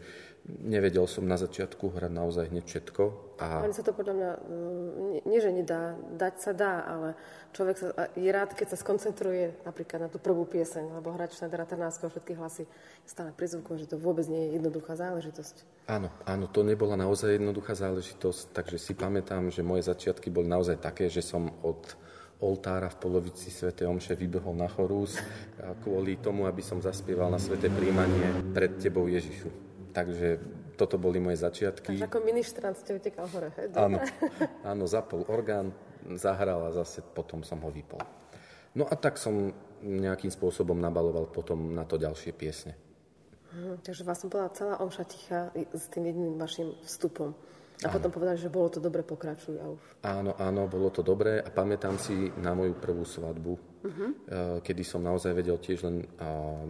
nevedel 0.47 1.11
som 1.11 1.27
na 1.27 1.35
začiatku 1.35 1.91
hrať 1.99 2.13
naozaj 2.13 2.55
hneď 2.55 2.65
všetko. 2.65 3.03
A... 3.43 3.67
Ani 3.67 3.75
sa 3.75 3.83
to 3.83 3.91
podľa 3.91 4.15
mňa, 4.15 4.31
mm, 4.47 5.27
nie 5.27 5.39
že 5.43 5.51
nedá, 5.51 5.99
dať 6.15 6.35
sa 6.39 6.53
dá, 6.55 6.87
ale 6.87 7.09
človek 7.51 7.77
sa, 7.77 7.87
je 8.15 8.31
rád, 8.31 8.55
keď 8.55 8.73
sa 8.73 8.79
skoncentruje 8.79 9.59
napríklad 9.67 10.07
na 10.07 10.09
tú 10.09 10.23
prvú 10.23 10.47
pieseň, 10.47 10.95
lebo 10.95 11.11
hráč 11.11 11.37
Šnajdera 11.37 11.67
Trnárskeho 11.67 12.09
všetky 12.09 12.39
hlasy 12.39 12.65
stále 13.03 13.35
prizvukujú, 13.35 13.85
že 13.85 13.91
to 13.91 13.99
vôbec 13.99 14.25
nie 14.31 14.49
je 14.49 14.63
jednoduchá 14.63 14.95
záležitosť. 14.95 15.89
Áno, 15.91 16.15
áno, 16.23 16.47
to 16.47 16.63
nebola 16.63 16.95
naozaj 16.95 17.37
jednoduchá 17.37 17.75
záležitosť, 17.75 18.55
takže 18.55 18.79
si 18.79 18.95
pamätám, 18.95 19.51
že 19.51 19.67
moje 19.67 19.91
začiatky 19.91 20.31
boli 20.31 20.47
naozaj 20.47 20.79
také, 20.79 21.11
že 21.11 21.27
som 21.27 21.51
od 21.67 21.83
oltára 22.39 22.93
v 22.93 23.01
polovici 23.01 23.49
Sv. 23.49 23.73
Omše 23.73 24.13
vybehol 24.13 24.53
na 24.55 24.69
chorús 24.69 25.17
kvôli 25.81 26.21
tomu, 26.21 26.45
aby 26.45 26.61
som 26.61 26.85
zaspieval 26.85 27.33
na 27.33 27.41
Svete 27.41 27.73
príjmanie 27.73 28.53
pred 28.53 28.77
Tebou 28.77 29.09
Ježišu. 29.09 29.66
Takže 29.97 30.29
toto 30.77 31.01
boli 31.01 31.17
moje 31.17 31.41
začiatky. 31.41 31.97
Takže 31.97 32.05
ako 32.05 32.21
ministrant 32.21 32.77
ste 32.77 33.01
utekal 33.01 33.25
hore, 33.33 33.49
hej? 33.57 33.73
Áno, 33.73 33.97
áno, 34.61 34.85
zapol 34.85 35.25
orgán, 35.25 35.73
zahral 36.21 36.69
a 36.69 36.71
zase 36.77 37.01
potom 37.01 37.41
som 37.41 37.65
ho 37.65 37.73
vypol. 37.73 38.05
No 38.77 38.85
a 38.85 38.93
tak 38.93 39.17
som 39.17 39.57
nejakým 39.81 40.29
spôsobom 40.29 40.77
nabaloval 40.77 41.33
potom 41.33 41.73
na 41.73 41.89
to 41.89 41.97
ďalšie 41.97 42.37
piesne. 42.37 42.77
Hm, 43.57 43.81
takže 43.81 44.05
vlastne 44.05 44.29
bola 44.29 44.53
celá 44.53 44.77
omša 44.85 45.05
tichá 45.09 45.49
s 45.73 45.89
tým 45.89 46.13
jedným 46.13 46.37
vašim 46.37 46.77
vstupom. 46.85 47.33
A 47.85 47.93
potom 47.93 48.09
povedali, 48.09 48.41
že 48.41 48.49
bolo 48.49 48.73
to 48.73 48.81
dobre, 48.81 49.05
pokračuj 49.05 49.61
a 49.61 49.69
už. 49.69 49.83
Áno, 50.01 50.33
áno, 50.41 50.65
bolo 50.65 50.89
to 50.89 51.05
dobré 51.05 51.45
a 51.45 51.53
pamätám 51.53 52.01
si 52.01 52.33
na 52.41 52.57
moju 52.57 52.73
prvú 52.81 53.05
svadbu, 53.05 53.53
uh-huh. 53.85 54.11
kedy 54.65 54.81
som 54.81 55.05
naozaj 55.05 55.37
vedel 55.37 55.61
tiež 55.61 55.85
len, 55.85 56.09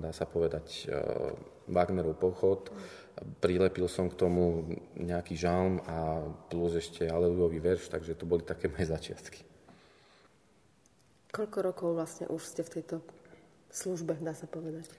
dá 0.02 0.10
sa 0.10 0.26
povedať, 0.26 0.90
Wagnerov 1.70 2.18
pochod. 2.18 2.74
Prilepil 3.38 3.86
som 3.86 4.10
k 4.10 4.18
tomu 4.18 4.66
nejaký 4.98 5.38
žalm 5.38 5.78
a 5.86 6.26
plus 6.50 6.74
ešte 6.74 7.06
alelujový 7.06 7.62
verš, 7.62 7.86
takže 7.86 8.18
to 8.18 8.26
boli 8.26 8.42
také 8.42 8.66
moje 8.74 8.90
začiatky. 8.90 9.46
Koľko 11.30 11.58
rokov 11.62 11.88
vlastne 11.94 12.26
už 12.26 12.42
ste 12.42 12.66
v 12.66 12.80
tejto 12.80 12.96
službe, 13.70 14.18
dá 14.18 14.34
sa 14.34 14.50
povedať? 14.50 14.90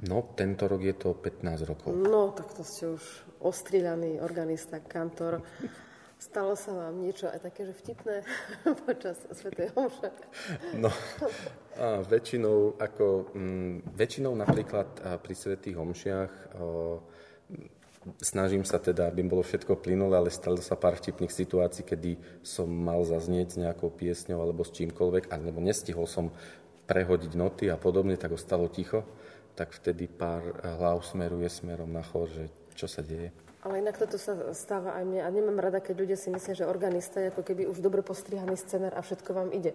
No, 0.00 0.24
tento 0.32 0.64
rok 0.64 0.80
je 0.80 0.96
to 0.96 1.12
15 1.12 1.68
rokov. 1.68 1.92
No, 1.92 2.32
tak 2.32 2.56
to 2.56 2.64
ste 2.64 2.96
už 2.96 3.04
ostriľaný 3.44 4.24
organista, 4.24 4.80
kantor. 4.80 5.44
Stalo 6.16 6.54
sa 6.54 6.70
vám 6.70 7.02
niečo 7.02 7.26
aj 7.26 7.42
také, 7.44 7.66
že 7.66 7.74
vtipné 7.74 8.22
počas 8.86 9.18
Svetej 9.34 9.74
Homše? 9.74 10.08
No, 10.78 10.88
a 11.76 12.00
väčšinou, 12.06 12.78
ako, 12.78 13.34
m, 13.34 13.42
mm, 13.42 13.76
väčšinou 13.98 14.32
napríklad 14.38 15.02
pri 15.18 15.34
Svetých 15.34 15.76
Homšiach 15.76 16.56
o, 16.62 17.02
Snažím 18.18 18.66
sa 18.66 18.82
teda, 18.82 19.06
aby 19.06 19.22
bolo 19.22 19.46
všetko 19.46 19.78
plynulé, 19.78 20.18
ale 20.18 20.34
stalo 20.34 20.58
sa 20.58 20.74
pár 20.74 20.98
vtipných 20.98 21.30
situácií, 21.30 21.86
kedy 21.86 22.42
som 22.42 22.66
mal 22.66 23.06
zaznieť 23.06 23.48
s 23.54 23.60
nejakou 23.62 23.94
piesňou 23.94 24.42
alebo 24.42 24.66
s 24.66 24.74
čímkoľvek, 24.74 25.30
alebo 25.30 25.62
nestihol 25.62 26.10
som 26.10 26.34
prehodiť 26.90 27.38
noty 27.38 27.70
a 27.70 27.78
podobne, 27.78 28.18
tak 28.18 28.34
ostalo 28.34 28.66
ticho, 28.66 29.06
tak 29.52 29.76
vtedy 29.76 30.08
pár 30.08 30.42
hlav 30.62 31.04
smeruje 31.04 31.48
smerom 31.48 31.92
na 31.92 32.00
chor, 32.00 32.28
že 32.28 32.48
čo 32.72 32.88
sa 32.88 33.04
deje. 33.04 33.32
Ale 33.62 33.78
inak 33.78 33.94
toto 33.94 34.18
sa 34.18 34.34
stáva 34.58 34.98
aj 34.98 35.04
mne 35.06 35.20
a 35.22 35.30
nemám 35.30 35.62
rada, 35.62 35.78
keď 35.78 35.94
ľudia 36.02 36.18
si 36.18 36.34
myslia, 36.34 36.58
že 36.58 36.66
organista 36.66 37.22
je 37.22 37.30
ako 37.30 37.46
keby 37.46 37.70
už 37.70 37.78
dobre 37.78 38.02
postrihaný 38.02 38.58
scenár 38.58 38.90
a 38.98 39.04
všetko 39.06 39.30
vám 39.30 39.54
ide. 39.54 39.70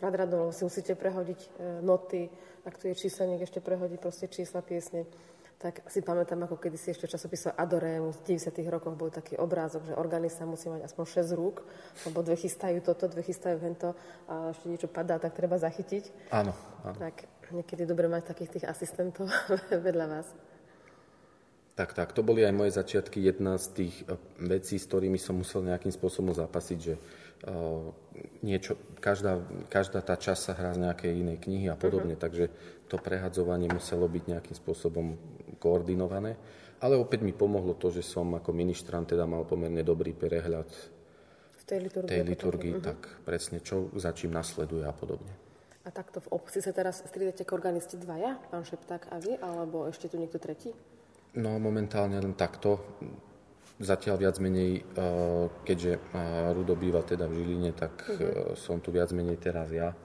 Rad 0.00 0.16
radolo 0.16 0.52
si 0.56 0.64
musíte 0.64 0.96
prehodiť 0.96 1.40
e, 1.40 1.48
noty, 1.84 2.32
ak 2.64 2.80
tu 2.80 2.88
je 2.88 2.96
číselník, 2.96 3.44
ešte 3.44 3.60
prehodiť 3.60 3.98
proste 4.00 4.26
čísla 4.28 4.64
piesne 4.64 5.04
tak 5.56 5.80
si 5.88 6.04
pamätám, 6.04 6.44
ako 6.44 6.60
kedy 6.60 6.76
si 6.76 6.92
ešte 6.92 7.08
časopise 7.08 7.48
Adorému 7.48 8.12
v 8.12 8.36
90. 8.36 8.60
rokoch 8.68 8.92
bol 8.92 9.08
taký 9.08 9.40
obrázok, 9.40 9.88
že 9.88 9.94
organista 9.96 10.44
musí 10.44 10.68
mať 10.68 10.84
aspoň 10.84 11.04
6 11.24 11.32
rúk, 11.32 11.64
lebo 12.04 12.20
dve 12.20 12.36
chystajú 12.36 12.84
toto, 12.84 13.08
dve 13.08 13.24
chystajú 13.24 13.56
hento 13.64 13.96
a 14.28 14.52
ešte 14.52 14.68
niečo 14.68 14.88
padá, 14.92 15.16
tak 15.16 15.32
treba 15.32 15.56
zachytiť. 15.56 16.28
Áno, 16.28 16.52
áno. 16.84 16.96
Tak 17.00 17.24
niekedy 17.56 17.88
dobre 17.88 18.04
mať 18.04 18.36
takých 18.36 18.60
tých 18.60 18.64
asistentov 18.68 19.32
vedľa 19.86 20.06
vás. 20.12 20.28
Tak, 21.76 21.92
tak, 21.92 22.16
to 22.16 22.24
boli 22.24 22.40
aj 22.40 22.56
moje 22.56 22.72
začiatky. 22.72 23.20
Jedna 23.20 23.60
z 23.60 23.66
tých 23.72 23.94
eh, 24.04 24.16
vecí, 24.40 24.76
s 24.80 24.88
ktorými 24.88 25.20
som 25.20 25.40
musel 25.40 25.64
nejakým 25.64 25.92
spôsobom 25.92 26.32
zapasiť, 26.32 26.78
že 26.80 26.94
uh, 26.96 27.92
niečo, 28.40 28.80
každá, 28.96 29.44
každá 29.68 30.00
tá 30.00 30.16
časť 30.16 30.40
sa 30.40 30.52
hrá 30.56 30.72
z 30.72 30.88
nejakej 30.88 31.12
inej 31.20 31.38
knihy 31.44 31.66
a 31.68 31.76
podobne, 31.76 32.16
uh-huh. 32.16 32.24
takže 32.24 32.48
to 32.86 32.96
prehadzovanie 32.98 33.66
muselo 33.70 34.06
byť 34.06 34.22
nejakým 34.30 34.56
spôsobom 34.56 35.06
koordinované. 35.58 36.38
Ale 36.80 36.94
opäť 37.00 37.24
mi 37.24 37.32
pomohlo 37.32 37.74
to, 37.74 37.88
že 37.88 38.04
som 38.04 38.36
ako 38.36 38.52
ministrant 38.52 39.08
teda 39.08 39.24
mal 39.24 39.48
pomerne 39.48 39.80
dobrý 39.80 40.12
prehľad 40.12 40.68
v 41.56 41.62
tej 41.64 41.78
liturgii, 41.88 42.12
tej 42.12 42.22
liturgii 42.22 42.74
uh-huh. 42.76 42.88
tak 42.92 42.98
presne 43.24 43.64
čo 43.64 43.88
za 43.96 44.12
čím 44.12 44.36
nasleduje 44.36 44.84
a 44.84 44.92
podobne. 44.92 45.32
A 45.86 45.94
takto 45.94 46.18
v 46.18 46.34
obci 46.34 46.58
sa 46.58 46.74
teraz 46.74 47.00
striedate 47.06 47.46
ako 47.46 47.62
organisti 47.62 47.94
dvaja, 47.94 48.36
pán 48.50 48.66
Šepták 48.66 49.08
a 49.08 49.22
vy, 49.22 49.38
alebo 49.38 49.86
ešte 49.86 50.10
tu 50.10 50.18
niekto 50.18 50.42
tretí? 50.42 50.74
No 51.38 51.56
momentálne 51.62 52.18
len 52.18 52.34
takto. 52.34 52.98
Zatiaľ 53.76 54.16
viac 54.16 54.36
menej, 54.40 54.82
eh, 54.82 55.46
keďže 55.64 55.92
eh, 55.96 56.00
Rudo 56.52 56.74
býva 56.76 57.06
teda 57.06 57.24
v 57.30 57.40
Žiline, 57.40 57.70
tak 57.72 57.92
uh-huh. 58.04 58.58
som 58.58 58.82
tu 58.84 58.92
viac 58.92 59.14
menej 59.16 59.40
teraz 59.40 59.72
ja. 59.72 59.96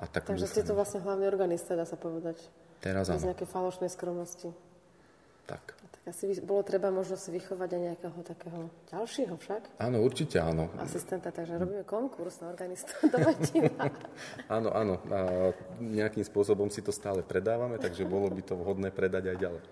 A 0.00 0.08
tak 0.08 0.24
Takže 0.24 0.48
ste 0.48 0.62
to 0.64 0.72
vlastne 0.72 1.04
hlavný 1.04 1.28
organista, 1.28 1.76
dá 1.76 1.84
sa 1.84 2.00
povedať. 2.00 2.40
Teraz 2.80 3.12
áno. 3.12 3.20
Z 3.20 3.28
nejakej 3.28 3.48
falošnej 3.48 3.90
skromnosti. 3.92 4.50
Tak. 5.46 5.74
A 5.74 5.86
tak 5.90 6.02
asi 6.08 6.38
bolo 6.40 6.64
treba 6.64 6.88
možno 6.88 7.18
si 7.18 7.34
vychovať 7.34 7.68
aj 7.76 7.80
nejakého 7.82 8.18
takého 8.24 8.60
ďalšieho 8.88 9.34
však? 9.36 9.62
Áno, 9.82 10.00
určite 10.00 10.40
áno. 10.40 10.70
Asistenta, 10.80 11.28
takže 11.28 11.58
robíme 11.58 11.84
konkurs 11.84 12.40
na 12.40 12.50
organista 12.54 12.88
do 13.12 13.18
Áno, 14.56 14.70
áno. 14.72 14.94
A 15.12 15.18
nejakým 15.82 16.24
spôsobom 16.24 16.72
si 16.72 16.80
to 16.80 16.94
stále 16.94 17.20
predávame, 17.20 17.76
takže 17.76 18.08
bolo 18.08 18.32
by 18.32 18.42
to 18.42 18.54
vhodné 18.56 18.88
predať 18.94 19.34
aj 19.34 19.36
ďalej. 19.38 19.62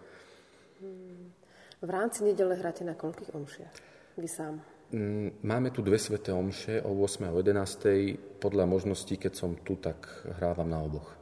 Hmm. 0.84 1.32
V 1.80 1.88
rámci 1.88 2.20
nedele 2.26 2.60
hráte 2.60 2.84
na 2.84 2.92
koľkých 2.92 3.32
omšiach? 3.32 3.74
Vy 4.20 4.28
sám? 4.28 4.60
Mm, 4.90 5.46
máme 5.46 5.70
tu 5.70 5.86
dve 5.86 6.02
sveté 6.02 6.34
omše 6.34 6.82
o 6.82 6.90
8 6.98 7.22
a 7.22 7.30
o 7.30 7.38
11. 7.38 8.42
Podľa 8.42 8.64
možností, 8.66 9.14
keď 9.14 9.32
som 9.38 9.54
tu, 9.54 9.78
tak 9.78 10.26
hrávam 10.42 10.66
na 10.66 10.82
oboch. 10.82 11.14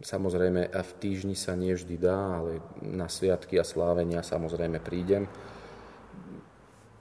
Samozrejme, 0.00 0.72
a 0.72 0.80
v 0.80 0.92
týždni 0.98 1.36
sa 1.36 1.52
nie 1.52 1.76
vždy 1.76 2.00
dá, 2.00 2.40
ale 2.40 2.64
na 2.80 3.12
sviatky 3.12 3.60
a 3.60 3.64
slávenia 3.64 4.24
samozrejme 4.24 4.80
prídem. 4.80 5.28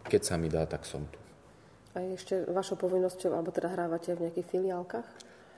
Keď 0.06 0.22
sa 0.22 0.36
mi 0.36 0.52
dá, 0.52 0.68
tak 0.68 0.84
som 0.84 1.08
tu. 1.08 1.18
A 1.96 2.04
ešte 2.04 2.46
vašou 2.52 2.76
povinnosťou, 2.76 3.32
alebo 3.32 3.56
teda 3.56 3.72
hrávate 3.72 4.12
v 4.12 4.28
nejakých 4.28 4.48
filiálkach? 4.52 5.08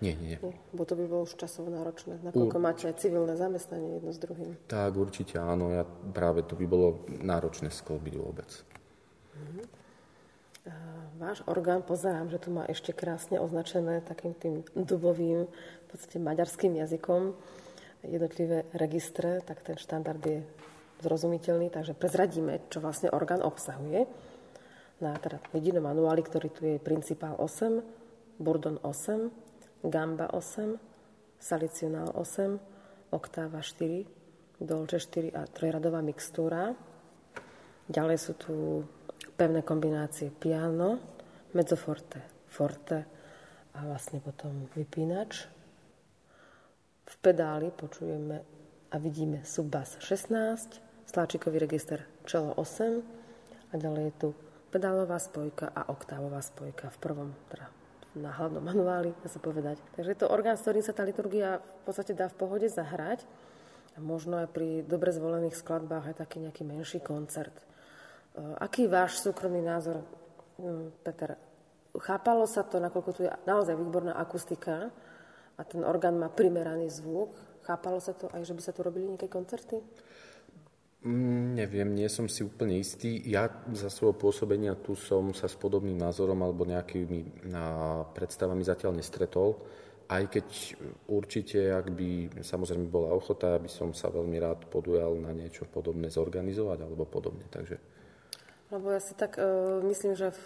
Nie, 0.01 0.13
nie. 0.13 0.37
nie. 0.37 0.55
Bo 0.77 0.85
to 0.85 0.93
by 0.93 1.09
bolo 1.09 1.25
už 1.25 1.41
časovo 1.41 1.73
náročné. 1.73 2.21
Nakoľko 2.21 2.57
Ur... 2.57 2.63
máte 2.63 2.85
aj 2.85 3.01
civilné 3.01 3.33
zamestnanie 3.33 3.97
jedno 3.97 4.13
s 4.13 4.19
druhým. 4.21 4.61
Tak, 4.69 4.93
určite 4.93 5.41
áno. 5.41 5.73
Ja, 5.73 5.83
práve 5.89 6.45
to 6.45 6.53
by 6.53 6.65
bolo 6.69 7.01
náročné 7.07 7.73
sklbiť 7.73 8.13
vôbec. 8.21 8.49
Mm-hmm. 9.33 9.82
Váš 11.19 11.43
orgán, 11.47 11.83
pozerám, 11.83 12.31
že 12.31 12.39
tu 12.39 12.51
má 12.51 12.63
ešte 12.67 12.95
krásne 12.95 13.39
označené 13.39 14.03
takým 14.03 14.31
tým 14.35 14.63
dubovým 14.75 15.47
podstate 15.93 16.17
maďarským 16.17 16.73
jazykom 16.73 17.37
jednotlivé 18.01 18.65
registre, 18.73 19.45
tak 19.45 19.61
ten 19.61 19.77
štandard 19.77 20.17
je 20.25 20.41
zrozumiteľný, 21.05 21.69
takže 21.69 21.93
prezradíme, 21.93 22.65
čo 22.73 22.81
vlastne 22.81 23.13
orgán 23.13 23.45
obsahuje. 23.45 24.09
Na 24.97 25.13
teda 25.21 25.37
jedinom 25.53 25.85
manuáli, 25.85 26.25
ktorý 26.25 26.49
tu 26.49 26.65
je 26.65 26.81
principál 26.81 27.37
8, 27.37 28.41
burdon 28.41 28.81
8, 28.81 29.85
gamba 29.85 30.33
8, 30.33 30.81
salicionál 31.37 32.09
8, 32.17 33.13
oktáva 33.13 33.61
4, 33.61 34.65
dolče 34.65 34.97
4 34.97 35.37
a 35.37 35.45
trojradová 35.45 36.01
mixtúra. 36.01 36.73
Ďalej 37.85 38.17
sú 38.17 38.33
tu 38.33 38.53
pevné 39.33 39.61
kombinácie 39.65 40.29
piano, 40.29 41.01
mezzoforte, 41.53 42.21
forte 42.49 43.05
a 43.73 43.79
vlastne 43.85 44.21
potom 44.21 44.69
vypínač, 44.77 45.49
v 47.03 47.15
pedáli 47.19 47.69
počujeme 47.73 48.41
a 48.93 48.95
vidíme 49.01 49.41
subbas 49.43 49.97
16, 49.99 51.09
stláčikový 51.09 51.59
register 51.59 52.05
čelo 52.23 52.53
8 52.55 53.03
a 53.69 53.73
ďalej 53.75 54.03
je 54.09 54.13
tu 54.17 54.29
pedálová 54.73 55.19
spojka 55.19 55.69
a 55.69 55.89
oktávová 55.89 56.41
spojka 56.41 56.89
v 56.89 56.97
prvom, 56.97 57.29
teda 57.49 57.69
na 58.13 58.29
hlavnom 58.29 58.61
manuáli, 58.61 59.13
dá 59.25 59.29
sa 59.29 59.41
povedať. 59.41 59.81
Takže 59.97 60.09
je 60.13 60.19
to 60.21 60.29
orgán, 60.29 60.53
s 60.53 60.65
ktorým 60.65 60.85
sa 60.85 60.93
tá 60.93 61.01
liturgia 61.01 61.57
v 61.61 61.81
podstate 61.89 62.13
dá 62.13 62.29
v 62.29 62.37
pohode 62.37 62.69
zahrať 62.69 63.25
a 63.97 63.99
možno 64.01 64.37
aj 64.41 64.53
pri 64.53 64.85
dobre 64.85 65.09
zvolených 65.09 65.57
skladbách 65.57 66.13
aj 66.13 66.21
taký 66.21 66.41
nejaký 66.45 66.61
menší 66.65 67.01
koncert. 67.01 67.53
E, 68.33 68.41
aký 68.57 68.89
váš 68.89 69.21
súkromný 69.21 69.61
názor, 69.61 70.01
hm, 70.57 71.05
Peter? 71.05 71.37
Chápalo 71.93 72.49
sa 72.49 72.65
to, 72.65 72.81
nakoľko 72.81 73.11
tu 73.13 73.21
je 73.21 73.31
naozaj 73.45 73.77
výborná 73.77 74.17
akustika 74.17 74.89
a 75.53 75.61
ten 75.61 75.85
orgán 75.85 76.17
má 76.17 76.33
primeraný 76.33 76.89
zvuk, 76.89 77.37
chápalo 77.61 78.01
sa 78.01 78.17
to 78.17 78.25
aj, 78.33 78.41
že 78.41 78.57
by 78.57 78.61
sa 78.65 78.73
tu 78.73 78.81
robili 78.81 79.05
nejaké 79.05 79.29
koncerty? 79.29 79.77
Mm, 81.03 81.59
neviem, 81.59 81.89
nie 81.91 82.07
som 82.07 82.31
si 82.31 82.47
úplne 82.47 82.79
istý. 82.79 83.19
Ja 83.27 83.51
za 83.75 83.91
svojho 83.91 84.15
pôsobenia 84.15 84.73
tu 84.79 84.95
som 84.95 85.35
sa 85.35 85.51
s 85.51 85.55
podobným 85.59 85.99
názorom 85.99 86.39
alebo 86.39 86.63
nejakými 86.63 87.45
predstavami 88.15 88.63
zatiaľ 88.63 88.95
nestretol. 88.97 89.59
Aj 90.07 90.23
keď 90.25 90.47
určite, 91.11 91.75
ak 91.75 91.91
by 91.91 92.39
samozrejme 92.39 92.87
bola 92.87 93.11
ochota, 93.11 93.59
aby 93.59 93.67
som 93.67 93.91
sa 93.91 94.09
veľmi 94.09 94.37
rád 94.39 94.71
podujal 94.71 95.19
na 95.19 95.35
niečo 95.35 95.67
podobné 95.67 96.07
zorganizovať 96.07 96.79
alebo 96.87 97.03
podobne. 97.05 97.45
Takže... 97.51 98.02
Lebo 98.73 98.89
ja 98.89 98.97
si 98.97 99.13
tak 99.13 99.37
uh, 99.37 99.85
myslím, 99.85 100.17
že 100.17 100.33
v, 100.33 100.41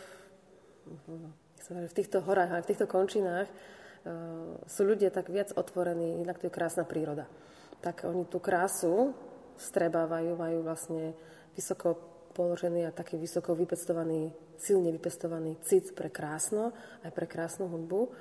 v 1.88 1.94
týchto 1.96 2.20
horách 2.20 2.52
a 2.52 2.64
v 2.64 2.70
týchto 2.70 2.84
končinách 2.84 3.48
uh, 3.48 4.60
sú 4.68 4.84
ľudia 4.84 5.08
tak 5.16 5.32
viac 5.32 5.56
otvorení, 5.56 6.20
inak 6.20 6.44
to 6.44 6.52
je 6.52 6.54
krásna 6.54 6.84
príroda. 6.84 7.32
Tak 7.80 8.04
oni 8.04 8.28
tú 8.28 8.44
krásu 8.44 9.16
strebávajú, 9.56 10.36
majú 10.36 10.60
vlastne 10.68 11.16
vysoko 11.56 11.96
položený 12.36 12.86
a 12.86 12.92
taký 12.92 13.16
vysoko 13.16 13.56
vypestovaný, 13.56 14.36
silne 14.60 14.92
vypestovaný 14.92 15.58
cit 15.64 15.96
pre 15.96 16.12
krásno, 16.12 16.76
aj 17.08 17.16
pre 17.16 17.26
krásnu 17.26 17.66
hudbu. 17.72 18.12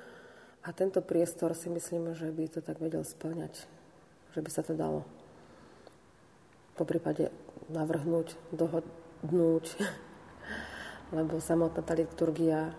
A 0.65 0.73
tento 0.73 1.03
priestor 1.03 1.51
si 1.53 1.67
myslím, 1.67 2.15
že 2.15 2.31
by 2.31 2.43
to 2.47 2.59
tak 2.63 2.79
vedel 2.79 3.03
splňať, 3.03 3.53
že 4.33 4.39
by 4.39 4.49
sa 4.49 4.63
to 4.63 4.71
dalo 4.71 5.05
po 6.77 6.85
prípade 6.85 7.33
navrhnúť, 7.73 8.37
dohodnúť, 9.21 9.65
lebo 11.17 11.41
samotná 11.41 11.81
tá 11.81 11.93
liturgia 11.97 12.73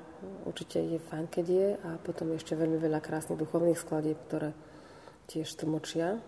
určite 0.46 0.78
je 0.78 0.98
fajn, 0.98 1.26
keď 1.30 1.46
je 1.46 1.68
a 1.82 1.90
potom 2.02 2.34
ešte 2.34 2.58
veľmi 2.58 2.78
veľa 2.78 3.02
krásnych 3.02 3.38
duchovných 3.38 3.78
skladieb, 3.78 4.18
ktoré 4.26 4.50
tiež 5.30 5.50
tlmočia 5.58 6.18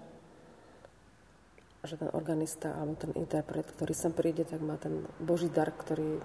že 1.80 1.96
ten 1.96 2.12
organista 2.12 2.76
alebo 2.76 2.92
ten 3.00 3.12
interpret, 3.16 3.64
ktorý 3.64 3.96
sem 3.96 4.12
príde, 4.12 4.44
tak 4.44 4.60
má 4.60 4.76
ten 4.76 5.00
boží 5.16 5.48
dar, 5.48 5.72
ktorý 5.72 6.20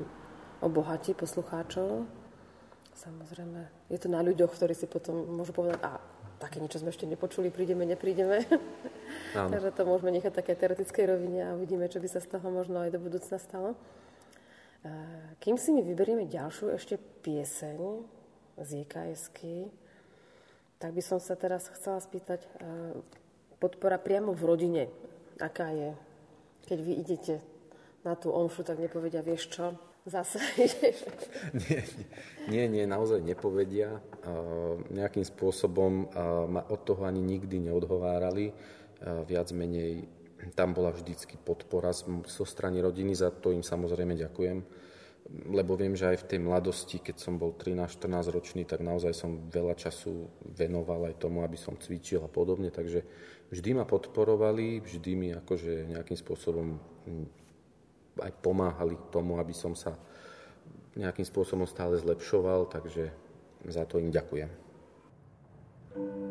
obohatí 0.60 1.16
poslucháčov. 1.16 2.04
Samozrejme, 2.96 3.88
je 3.88 4.00
to 4.00 4.12
na 4.12 4.20
ľuďoch, 4.20 4.52
ktorí 4.52 4.76
si 4.76 4.88
potom 4.88 5.16
môžu 5.16 5.56
povedať, 5.56 5.80
a 5.80 6.00
také 6.44 6.60
niečo 6.60 6.84
sme 6.84 6.92
ešte 6.92 7.08
nepočuli, 7.08 7.56
prídeme, 7.56 7.88
neprídeme. 7.88 8.44
Takže 9.36 9.72
to 9.76 9.84
môžeme 9.84 10.16
nechať 10.16 10.34
také 10.34 10.56
teoretickej 10.56 11.06
rovine 11.12 11.40
a 11.44 11.56
uvidíme, 11.60 11.92
čo 11.92 12.00
by 12.00 12.08
sa 12.08 12.24
z 12.24 12.32
toho 12.32 12.48
možno 12.48 12.80
aj 12.82 12.96
do 12.96 13.00
budúcna 13.04 13.36
stalo. 13.36 13.76
Kým 15.44 15.60
si 15.60 15.74
my 15.76 15.82
vyberieme 15.84 16.30
ďalšiu 16.30 16.72
ešte 16.72 16.96
pieseň 17.26 17.80
z 18.56 18.70
jks 18.86 19.34
tak 20.76 20.92
by 20.92 21.02
som 21.02 21.24
sa 21.24 21.40
teraz 21.40 21.72
chcela 21.72 22.04
spýtať, 22.04 22.46
podpora 23.58 23.96
priamo 23.96 24.36
v 24.36 24.44
rodine 24.44 24.84
aká 25.40 25.72
je. 25.72 25.92
Keď 26.66 26.80
vy 26.82 26.94
idete 27.00 27.36
na 28.06 28.16
tú 28.16 28.32
omšu, 28.32 28.64
tak 28.66 28.82
nepovedia, 28.82 29.26
vieš 29.26 29.50
čo, 29.52 29.76
zase 30.06 30.42
ideš. 30.66 30.98
Nie, 31.54 31.82
nie, 32.50 32.64
nie, 32.70 32.84
naozaj 32.86 33.22
nepovedia. 33.22 34.02
Nejakým 34.90 35.26
spôsobom 35.26 36.10
ma 36.50 36.62
od 36.70 36.82
toho 36.86 37.06
ani 37.06 37.22
nikdy 37.22 37.70
neodhovárali. 37.70 38.54
Viac 39.04 39.52
menej 39.52 40.08
tam 40.54 40.78
bola 40.78 40.94
vždycky 40.94 41.42
podpora 41.42 41.90
zo 41.96 42.46
strany 42.46 42.80
rodiny, 42.80 43.18
za 43.18 43.34
to 43.34 43.50
im 43.52 43.66
samozrejme 43.66 44.14
ďakujem 44.16 44.62
lebo 45.50 45.74
viem, 45.74 45.98
že 45.98 46.14
aj 46.14 46.22
v 46.22 46.28
tej 46.30 46.40
mladosti, 46.46 47.02
keď 47.02 47.16
som 47.18 47.42
bol 47.42 47.58
13-14 47.58 48.30
ročný, 48.30 48.62
tak 48.62 48.86
naozaj 48.86 49.10
som 49.18 49.50
veľa 49.50 49.74
času 49.74 50.30
venoval 50.54 51.10
aj 51.10 51.18
tomu, 51.18 51.42
aby 51.42 51.58
som 51.58 51.74
cvičil 51.82 52.22
a 52.22 52.30
podobne, 52.30 52.70
takže 52.70 53.02
vždy 53.50 53.74
ma 53.74 53.90
podporovali, 53.90 54.86
vždy 54.86 55.12
mi 55.18 55.34
akože 55.34 55.90
nejakým 55.98 56.18
spôsobom 56.18 56.78
hm, 57.10 57.28
aj 58.22 58.32
pomáhali 58.46 58.94
tomu, 59.10 59.42
aby 59.42 59.54
som 59.54 59.74
sa 59.74 59.98
nejakým 60.94 61.26
spôsobom 61.26 61.66
stále 61.66 61.98
zlepšoval, 61.98 62.70
takže 62.70 63.10
za 63.66 63.84
to 63.90 63.98
im 63.98 64.14
ďakujem. 64.14 64.48
kým 65.96 66.25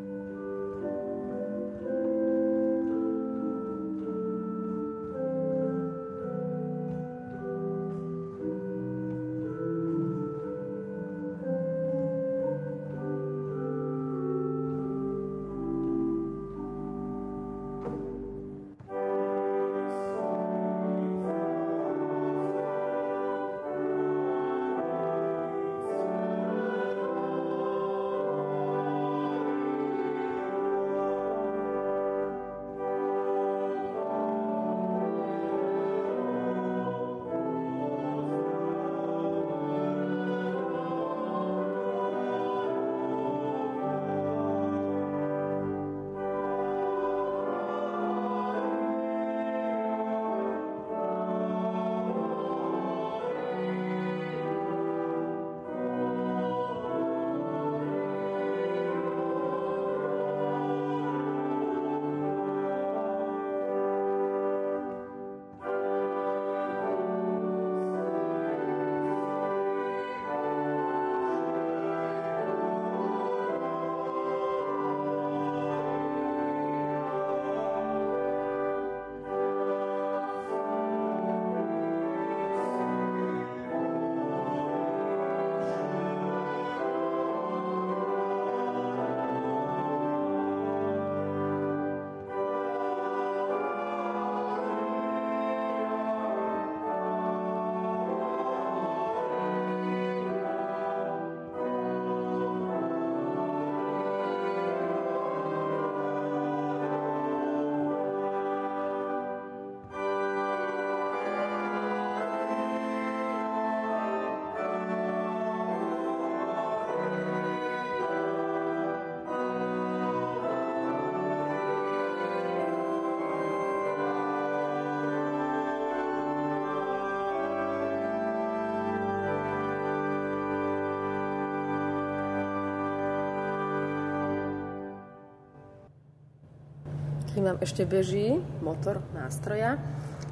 vám 137.45 137.61
ešte 137.61 137.85
beží 137.85 138.41
motor 138.65 139.05
nástroja, 139.13 139.77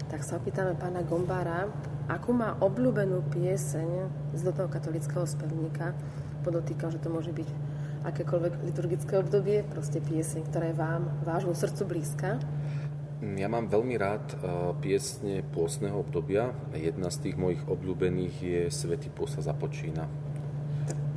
tak 0.09 0.25
sa 0.25 0.41
opýtame 0.41 0.73
pána 0.73 1.05
Gombára, 1.05 1.69
akú 2.09 2.33
má 2.33 2.57
obľúbenú 2.57 3.21
pieseň 3.29 4.09
z 4.33 4.41
toho 4.49 4.65
katolického 4.65 5.21
spevníka. 5.29 5.93
Podotýkam, 6.41 6.89
že 6.89 6.97
to 6.97 7.13
môže 7.13 7.29
byť 7.29 7.49
akékoľvek 8.03 8.53
liturgické 8.65 9.13
obdobie, 9.21 9.61
proste 9.61 10.01
pieseň, 10.01 10.41
ktorá 10.49 10.73
je 10.73 10.75
vám, 10.75 11.01
vášmu 11.21 11.53
srdcu 11.53 11.85
blízka. 11.85 12.41
Ja 13.23 13.47
mám 13.47 13.71
veľmi 13.71 13.95
rád 13.95 14.25
e, 14.33 14.35
piesne 14.83 15.45
pôsneho 15.55 15.95
obdobia. 15.95 16.51
Jedna 16.75 17.07
z 17.07 17.29
tých 17.29 17.39
mojich 17.39 17.63
obľúbených 17.63 18.35
je 18.41 18.61
Svetý 18.67 19.07
pôsa 19.07 19.39
započína. 19.39 20.09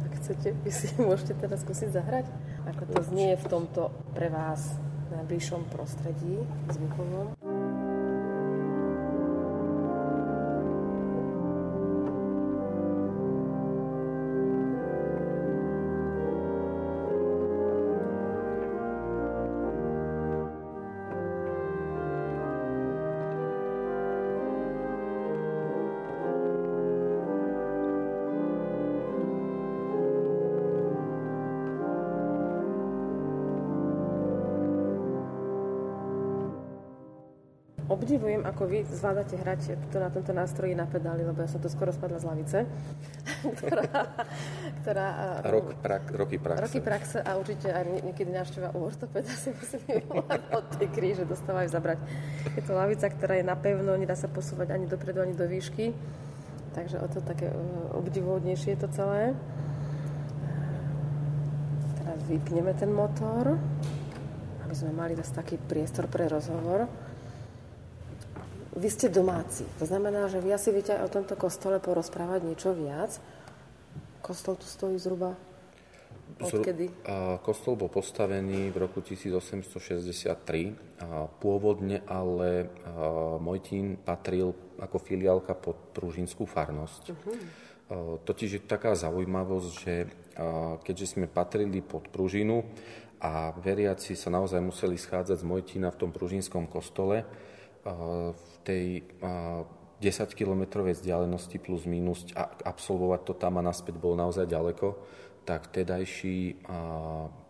Tak 0.06 0.10
chcete, 0.22 0.54
vy 0.62 0.70
si 0.70 0.92
môžete 1.02 1.34
teraz 1.34 1.66
skúsiť 1.66 1.90
zahrať? 1.90 2.30
Ako 2.70 2.84
to 2.86 3.00
znie 3.02 3.34
v 3.34 3.46
tomto 3.50 3.90
pre 4.14 4.30
vás 4.30 4.78
najbližšom 5.10 5.64
prostredí 5.70 6.42
zvukovom? 6.72 7.35
Obdivujem, 37.96 38.44
ako 38.44 38.62
vy 38.68 38.84
zvládate 38.84 39.40
hrať 39.40 39.60
to 39.88 39.96
na 39.96 40.12
tomto 40.12 40.36
nástroji 40.36 40.76
na 40.76 40.84
pedáli, 40.84 41.24
lebo 41.24 41.40
ja 41.40 41.48
som 41.48 41.64
to 41.64 41.72
skoro 41.72 41.88
spadla 41.88 42.20
z 42.20 42.28
lavice. 42.28 42.58
ktorá, 43.56 44.04
ktorá, 44.84 45.08
Rok, 45.48 45.80
prak, 45.80 46.04
roky 46.12 46.36
praxe. 46.36 46.62
Roky 46.68 46.80
praxe 46.84 47.18
a 47.24 47.40
určite 47.40 47.72
aj 47.72 48.04
niekedy 48.04 48.30
návšteva 48.30 48.76
u 48.76 48.84
ortopeda 48.84 49.32
si 49.32 49.56
musím 49.56 49.80
od 50.52 50.66
tej 50.76 50.88
kríže 50.92 51.24
dostávajú 51.24 51.72
zabrať. 51.72 51.98
Je 52.52 52.62
to 52.62 52.76
lavica, 52.76 53.08
ktorá 53.08 53.40
je 53.40 53.44
napevno, 53.48 53.96
nedá 53.96 54.12
sa 54.12 54.28
posúvať 54.28 54.76
ani 54.76 54.84
dopredu, 54.84 55.24
ani 55.24 55.32
do 55.32 55.48
výšky. 55.48 55.96
Takže 56.76 57.00
o 57.00 57.08
to 57.08 57.24
také 57.24 57.48
e, 57.48 57.56
obdivuhodnejšie 57.96 58.76
je 58.76 58.80
to 58.84 58.88
celé. 58.92 59.32
Teraz 62.04 62.20
vypneme 62.28 62.76
ten 62.76 62.92
motor, 62.92 63.56
aby 64.60 64.74
sme 64.76 64.92
mali 64.92 65.16
zase 65.16 65.32
taký 65.32 65.56
priestor 65.56 66.04
pre 66.04 66.28
rozhovor 66.28 67.05
vy 68.76 68.88
ste 68.92 69.08
domáci. 69.08 69.64
To 69.80 69.88
znamená, 69.88 70.28
že 70.28 70.44
vy 70.44 70.52
asi 70.52 70.68
viete 70.70 70.92
aj 70.92 71.08
o 71.08 71.14
tomto 71.16 71.34
kostole 71.34 71.80
porozprávať 71.80 72.44
niečo 72.44 72.76
viac. 72.76 73.16
Kostol 74.20 74.60
tu 74.60 74.68
stojí 74.68 75.00
zhruba 75.00 75.32
odkedy? 76.36 76.92
Kostol 77.40 77.80
bol 77.80 77.88
postavený 77.88 78.68
v 78.74 78.76
roku 78.76 79.00
1863. 79.00 80.36
Pôvodne 81.40 82.04
ale 82.04 82.68
Mojtín 83.40 83.96
patril 83.96 84.52
ako 84.76 85.00
filiálka 85.00 85.56
pod 85.56 85.96
Pružinskú 85.96 86.44
farnosť. 86.44 87.02
Uh-huh. 87.14 88.18
Totiž 88.26 88.58
je 88.58 88.62
taká 88.66 88.98
zaujímavosť, 88.98 89.70
že 89.80 90.10
keďže 90.82 91.16
sme 91.16 91.30
patrili 91.30 91.80
pod 91.80 92.10
Pružinu 92.10 92.66
a 93.22 93.54
veriaci 93.56 94.18
sa 94.18 94.28
naozaj 94.28 94.60
museli 94.60 94.98
schádzať 94.98 95.40
z 95.40 95.46
Mojtína 95.46 95.94
v 95.94 96.00
tom 96.02 96.10
Pružinskom 96.10 96.66
kostole, 96.66 97.22
v 97.86 98.50
tej 98.66 99.06
10-kilometrovej 100.02 100.98
vzdialenosti 100.98 101.62
plus 101.62 101.86
minus 101.86 102.26
a 102.34 102.50
absolvovať 102.50 103.20
to 103.22 103.34
tam 103.38 103.56
a 103.56 103.62
naspäť 103.62 103.96
bolo 103.96 104.18
naozaj 104.18 104.50
ďaleko, 104.50 104.98
tak 105.46 105.70
tedajší 105.70 106.66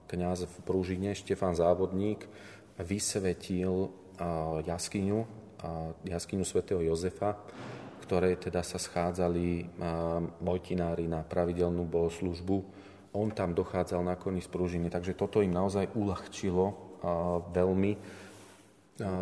kňaz 0.07 0.39
v 0.45 0.57
Prúžine, 0.63 1.17
Štefan 1.17 1.57
Závodník, 1.57 2.29
vysvetil 2.77 3.89
jaskyňu, 4.63 5.21
jaskyňu 6.05 6.45
svätého 6.45 6.85
Jozefa, 6.85 7.41
ktoré 8.05 8.39
teda 8.39 8.63
sa 8.63 8.79
schádzali 8.79 9.81
mojtinári 10.39 11.11
na 11.11 11.27
pravidelnú 11.27 11.83
bohoslužbu. 11.89 12.57
On 13.17 13.33
tam 13.33 13.57
dochádzal 13.57 14.05
na 14.05 14.15
koni 14.15 14.45
z 14.45 14.53
Prúžiny, 14.53 14.93
takže 14.93 15.17
toto 15.17 15.41
im 15.41 15.51
naozaj 15.51 15.91
uľahčilo 15.97 16.65
veľmi 17.51 17.93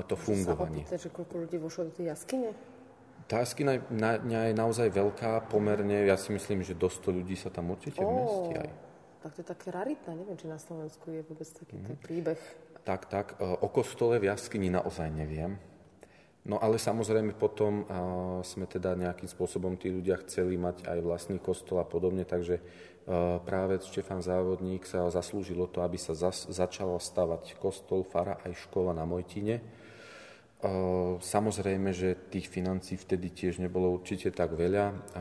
to 0.06 0.14
fungovanie. 0.14 0.86
Sa 0.86 0.94
opýtať, 0.94 0.98
že 1.02 1.10
koľko 1.10 1.34
ľudí 1.46 1.56
vošlo 1.58 1.82
do 1.90 1.92
tej 1.98 2.06
jaskyne? 2.14 2.50
Tá 3.24 3.40
jaskyňa 3.40 4.52
je 4.52 4.54
naozaj 4.54 4.92
veľká, 4.92 5.48
pomerne, 5.48 6.04
ja 6.04 6.20
si 6.20 6.28
myslím, 6.36 6.60
že 6.60 6.76
do 6.76 6.92
100 6.92 7.08
ľudí 7.08 7.34
sa 7.40 7.48
tam 7.48 7.72
určite 7.72 8.04
vmestí 8.04 8.52
aj. 8.60 8.68
Tak 9.24 9.30
to 9.32 9.40
je 9.40 9.48
také 9.48 9.66
raritné, 9.72 10.12
neviem, 10.20 10.36
či 10.36 10.44
na 10.44 10.60
Slovensku 10.60 11.08
je 11.08 11.24
vôbec 11.24 11.48
taký 11.48 11.80
mm. 11.80 11.96
príbeh. 12.04 12.40
Tak, 12.84 13.08
tak, 13.08 13.26
e, 13.40 13.48
o 13.48 13.68
kostole 13.72 14.20
v 14.20 14.28
jaskyni 14.28 14.68
naozaj 14.68 15.08
neviem. 15.08 15.56
No 16.44 16.60
ale 16.60 16.76
samozrejme 16.76 17.40
potom 17.40 17.88
sme 18.44 18.68
teda 18.68 18.92
nejakým 18.92 19.24
spôsobom 19.24 19.80
tí 19.80 19.88
ľudia 19.88 20.20
chceli 20.28 20.60
mať 20.60 20.84
aj 20.84 20.98
vlastný 21.00 21.40
kostol 21.40 21.80
a 21.80 21.88
podobne, 21.88 22.28
takže 22.28 22.60
práve 23.48 23.80
Štefan 23.80 24.20
Závodník 24.20 24.84
sa 24.84 25.08
zaslúžilo 25.08 25.72
to, 25.72 25.80
aby 25.80 25.96
sa 25.96 26.12
zas, 26.12 26.44
začala 26.52 27.00
stavať 27.00 27.56
kostol, 27.56 28.04
fara 28.04 28.36
aj 28.44 28.60
škola 28.68 28.92
na 28.92 29.08
Mojtine. 29.08 29.64
Samozrejme, 31.20 31.92
že 31.96 32.28
tých 32.28 32.48
financí 32.52 33.00
vtedy 33.00 33.32
tiež 33.32 33.60
nebolo 33.60 33.92
určite 33.96 34.28
tak 34.32 34.52
veľa, 34.52 35.16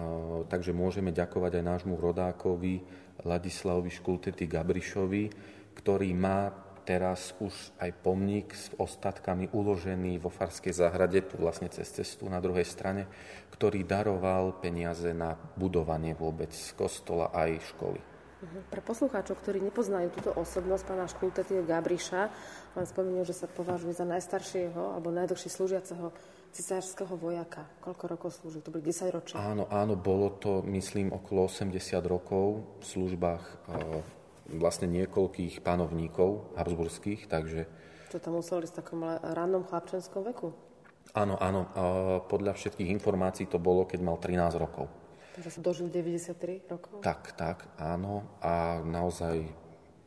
takže 0.52 0.76
môžeme 0.76 1.16
ďakovať 1.16 1.60
aj 1.60 1.64
nášmu 1.64 2.00
rodákovi 2.00 2.84
Ladislavovi 3.24 3.92
Škultety 3.92 4.44
Gabrišovi, 4.48 5.24
ktorý 5.76 6.12
má 6.16 6.52
teraz 6.84 7.32
už 7.40 7.52
aj 7.80 7.92
pomník 8.04 8.52
s 8.52 8.70
ostatkami 8.76 9.50
uložený 9.50 10.20
vo 10.20 10.30
Farskej 10.30 10.76
záhrade, 10.76 11.24
tu 11.24 11.40
vlastne 11.40 11.72
cez 11.72 11.90
cestu 11.90 12.28
na 12.28 12.44
druhej 12.44 12.68
strane, 12.68 13.08
ktorý 13.56 13.88
daroval 13.88 14.60
peniaze 14.60 15.16
na 15.16 15.40
budovanie 15.56 16.12
vôbec 16.14 16.52
kostola 16.76 17.32
aj 17.32 17.74
školy. 17.74 18.00
Mhm. 18.44 18.60
Pre 18.68 18.82
poslucháčov, 18.84 19.40
ktorí 19.40 19.64
nepoznajú 19.64 20.12
túto 20.20 20.32
osobnosť 20.36 20.84
pána 20.84 21.08
Škultetieho 21.08 21.64
Gabriša, 21.64 22.28
len 22.76 22.86
spomenul, 22.86 23.24
že 23.24 23.40
sa 23.40 23.48
považuje 23.48 23.96
za 23.96 24.04
najstaršieho 24.04 25.00
alebo 25.00 25.16
najdlhšie 25.16 25.48
slúžiaceho 25.48 26.12
cisárskeho 26.52 27.16
vojaka. 27.18 27.66
Koľko 27.82 28.04
rokov 28.06 28.30
slúžil? 28.38 28.62
To 28.62 28.70
boli 28.70 28.84
10 28.86 29.10
ročia. 29.10 29.40
Áno, 29.40 29.66
áno, 29.72 29.96
bolo 29.98 30.38
to, 30.38 30.62
myslím, 30.70 31.10
okolo 31.16 31.48
80 31.50 31.74
rokov 32.06 32.62
v 32.78 32.86
službách 32.86 33.44
vlastne 34.50 34.92
niekoľkých 34.92 35.64
panovníkov 35.64 36.56
habsburských, 36.60 37.32
takže... 37.32 37.66
To 38.12 38.22
tam 38.22 38.38
museli 38.38 38.70
v 38.70 38.76
takom 38.76 39.02
rannom 39.22 39.66
chlapčenskom 39.66 40.22
veku? 40.30 40.54
Áno, 41.14 41.38
áno. 41.38 41.70
Podľa 42.26 42.58
všetkých 42.58 42.90
informácií 42.90 43.46
to 43.46 43.62
bolo, 43.62 43.86
keď 43.86 44.00
mal 44.02 44.18
13 44.18 44.58
rokov. 44.58 44.90
Takže 45.34 45.50
sa 45.50 45.62
dožil 45.66 45.90
93 45.90 46.70
rokov? 46.70 47.02
Tak, 47.02 47.34
tak, 47.34 47.66
áno. 47.78 48.26
A 48.42 48.82
naozaj 48.86 49.50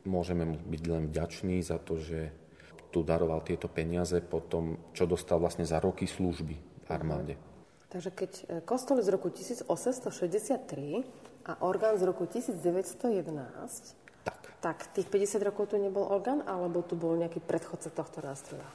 môžeme 0.07 0.47
mu 0.47 0.55
byť 0.55 0.83
len 0.87 1.11
vďační 1.11 1.59
za 1.59 1.79
to, 1.83 1.99
že 1.99 2.31
tu 2.91 3.03
daroval 3.03 3.43
tieto 3.43 3.67
peniaze 3.67 4.23
po 4.23 4.39
tom, 4.39 4.79
čo 4.95 5.03
dostal 5.03 5.43
vlastne 5.43 5.67
za 5.67 5.83
roky 5.83 6.07
služby 6.07 6.55
v 6.87 6.89
armáde. 6.89 7.35
Takže 7.91 8.11
keď 8.11 8.31
e, 8.31 8.43
kostol 8.63 9.03
z 9.03 9.11
roku 9.11 9.27
1863 9.31 11.03
a 11.47 11.51
orgán 11.63 11.99
z 11.99 12.03
roku 12.07 12.27
1911 12.27 14.06
tak 14.57 14.89
tých 14.89 15.05
50 15.05 15.37
rokov 15.45 15.69
tu 15.69 15.77
nebol 15.77 16.01
orgán, 16.01 16.41
alebo 16.41 16.81
tu 16.81 16.97
bol 16.97 17.13
nejaký 17.13 17.39
predchodca 17.45 17.93
tohto 17.93 18.25
nástroja? 18.25 18.65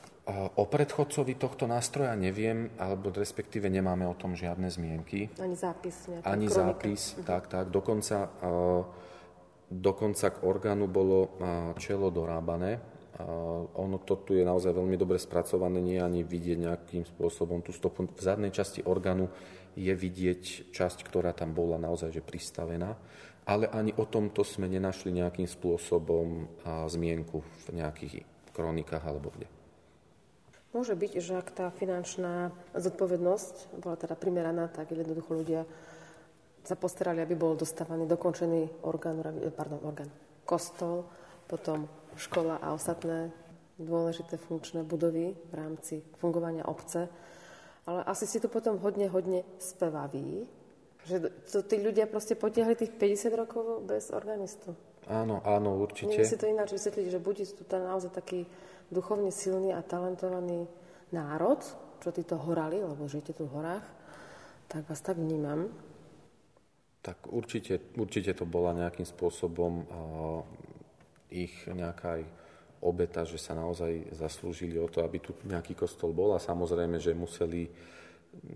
O 0.54 0.62
predchodcovi 0.70 1.34
tohto 1.34 1.66
nástroja 1.66 2.14
neviem, 2.14 2.70
alebo 2.78 3.10
respektíve 3.10 3.66
nemáme 3.66 4.06
o 4.06 4.14
tom 4.14 4.38
žiadne 4.38 4.70
zmienky. 4.70 5.34
Ani 5.42 5.58
zápis? 5.58 6.06
Ani 6.22 6.46
kronika. 6.46 6.54
zápis, 6.54 7.02
uh-huh. 7.18 7.26
tak, 7.26 7.50
tak. 7.50 7.66
Dokonca, 7.74 8.30
dokonca 9.66 10.26
k 10.30 10.38
orgánu 10.46 10.86
bolo 10.86 11.34
čelo 11.82 12.14
dorábané. 12.14 12.78
Ono 13.74 13.98
to 14.06 14.22
tu 14.22 14.38
je 14.38 14.46
naozaj 14.46 14.70
veľmi 14.70 14.94
dobre 14.94 15.18
spracované, 15.18 15.82
nie 15.82 15.98
ani 15.98 16.22
vidieť 16.22 16.58
nejakým 16.62 17.02
spôsobom 17.02 17.58
tú 17.58 17.74
stopu. 17.74 18.06
V 18.06 18.22
zadnej 18.22 18.54
časti 18.54 18.86
orgánu 18.86 19.26
je 19.74 19.90
vidieť 19.90 20.70
časť, 20.70 21.02
ktorá 21.02 21.34
tam 21.34 21.50
bola 21.50 21.82
naozaj 21.82 22.14
že 22.14 22.22
pristavená 22.22 22.94
ale 23.46 23.66
ani 23.70 23.90
o 23.98 24.06
tomto 24.06 24.46
sme 24.46 24.70
nenašli 24.70 25.10
nejakým 25.10 25.50
spôsobom 25.50 26.46
zmienku 26.86 27.42
v 27.42 27.66
nejakých 27.74 28.22
kronikách 28.54 29.02
alebo 29.02 29.34
kde. 29.34 29.50
Môže 30.72 30.96
byť, 30.96 31.12
že 31.20 31.36
ak 31.36 31.48
tá 31.52 31.68
finančná 31.68 32.48
zodpovednosť 32.72 33.76
bola 33.84 33.96
teda 33.98 34.16
primeraná, 34.16 34.72
tak 34.72 34.88
jednoducho 34.94 35.36
ľudia 35.36 35.68
sa 36.64 36.78
postarali, 36.78 37.20
aby 37.20 37.36
bol 37.36 37.58
dostávaný 37.58 38.08
dokončený 38.08 38.86
orgán, 38.86 39.20
pardon, 39.52 39.82
orgán, 39.84 40.08
kostol, 40.48 41.04
potom 41.44 41.90
škola 42.16 42.56
a 42.62 42.72
ostatné 42.72 43.28
dôležité 43.76 44.38
funkčné 44.38 44.86
budovy 44.86 45.34
v 45.34 45.52
rámci 45.52 46.00
fungovania 46.22 46.64
obce. 46.64 47.10
Ale 47.82 48.06
asi 48.06 48.30
si 48.30 48.38
to 48.38 48.46
potom 48.46 48.78
hodne, 48.78 49.10
hodne 49.10 49.42
spevaví, 49.58 50.46
že 51.06 51.16
to 51.50 51.66
tí 51.66 51.82
ľudia 51.82 52.06
proste 52.06 52.38
potiahli 52.38 52.78
tých 52.78 52.94
50 52.94 53.34
rokov 53.34 53.82
bez 53.82 54.14
organistu. 54.14 54.74
Áno, 55.10 55.42
áno, 55.42 55.82
určite. 55.82 56.14
Neviem 56.14 56.30
si 56.30 56.38
to 56.38 56.46
ináč 56.46 56.78
vysvetliť, 56.78 57.06
že 57.10 57.18
buď 57.18 57.36
tu 57.58 57.62
tam 57.66 57.82
naozaj 57.90 58.14
taký 58.14 58.46
duchovne 58.86 59.34
silný 59.34 59.74
a 59.74 59.82
talentovaný 59.82 60.70
národ, 61.10 61.58
čo 61.98 62.14
títo 62.14 62.38
horali, 62.38 62.78
lebo 62.78 63.10
žijete 63.10 63.34
tu 63.34 63.50
v 63.50 63.54
horách, 63.58 63.86
tak 64.70 64.86
vás 64.86 65.02
tak 65.02 65.18
vnímam. 65.18 65.74
Tak 67.02 67.34
určite, 67.34 67.82
určite 67.98 68.30
to 68.30 68.46
bola 68.46 68.70
nejakým 68.78 69.02
spôsobom 69.02 69.72
uh, 69.82 70.40
ich 71.34 71.66
nejaká 71.66 72.22
obeta, 72.82 73.26
že 73.26 73.42
sa 73.42 73.58
naozaj 73.58 74.14
zaslúžili 74.14 74.78
o 74.78 74.86
to, 74.86 75.02
aby 75.02 75.18
tu 75.18 75.34
nejaký 75.46 75.74
kostol 75.74 76.14
bol 76.14 76.34
a 76.34 76.42
samozrejme, 76.42 76.98
že 77.02 77.14
museli 77.14 77.70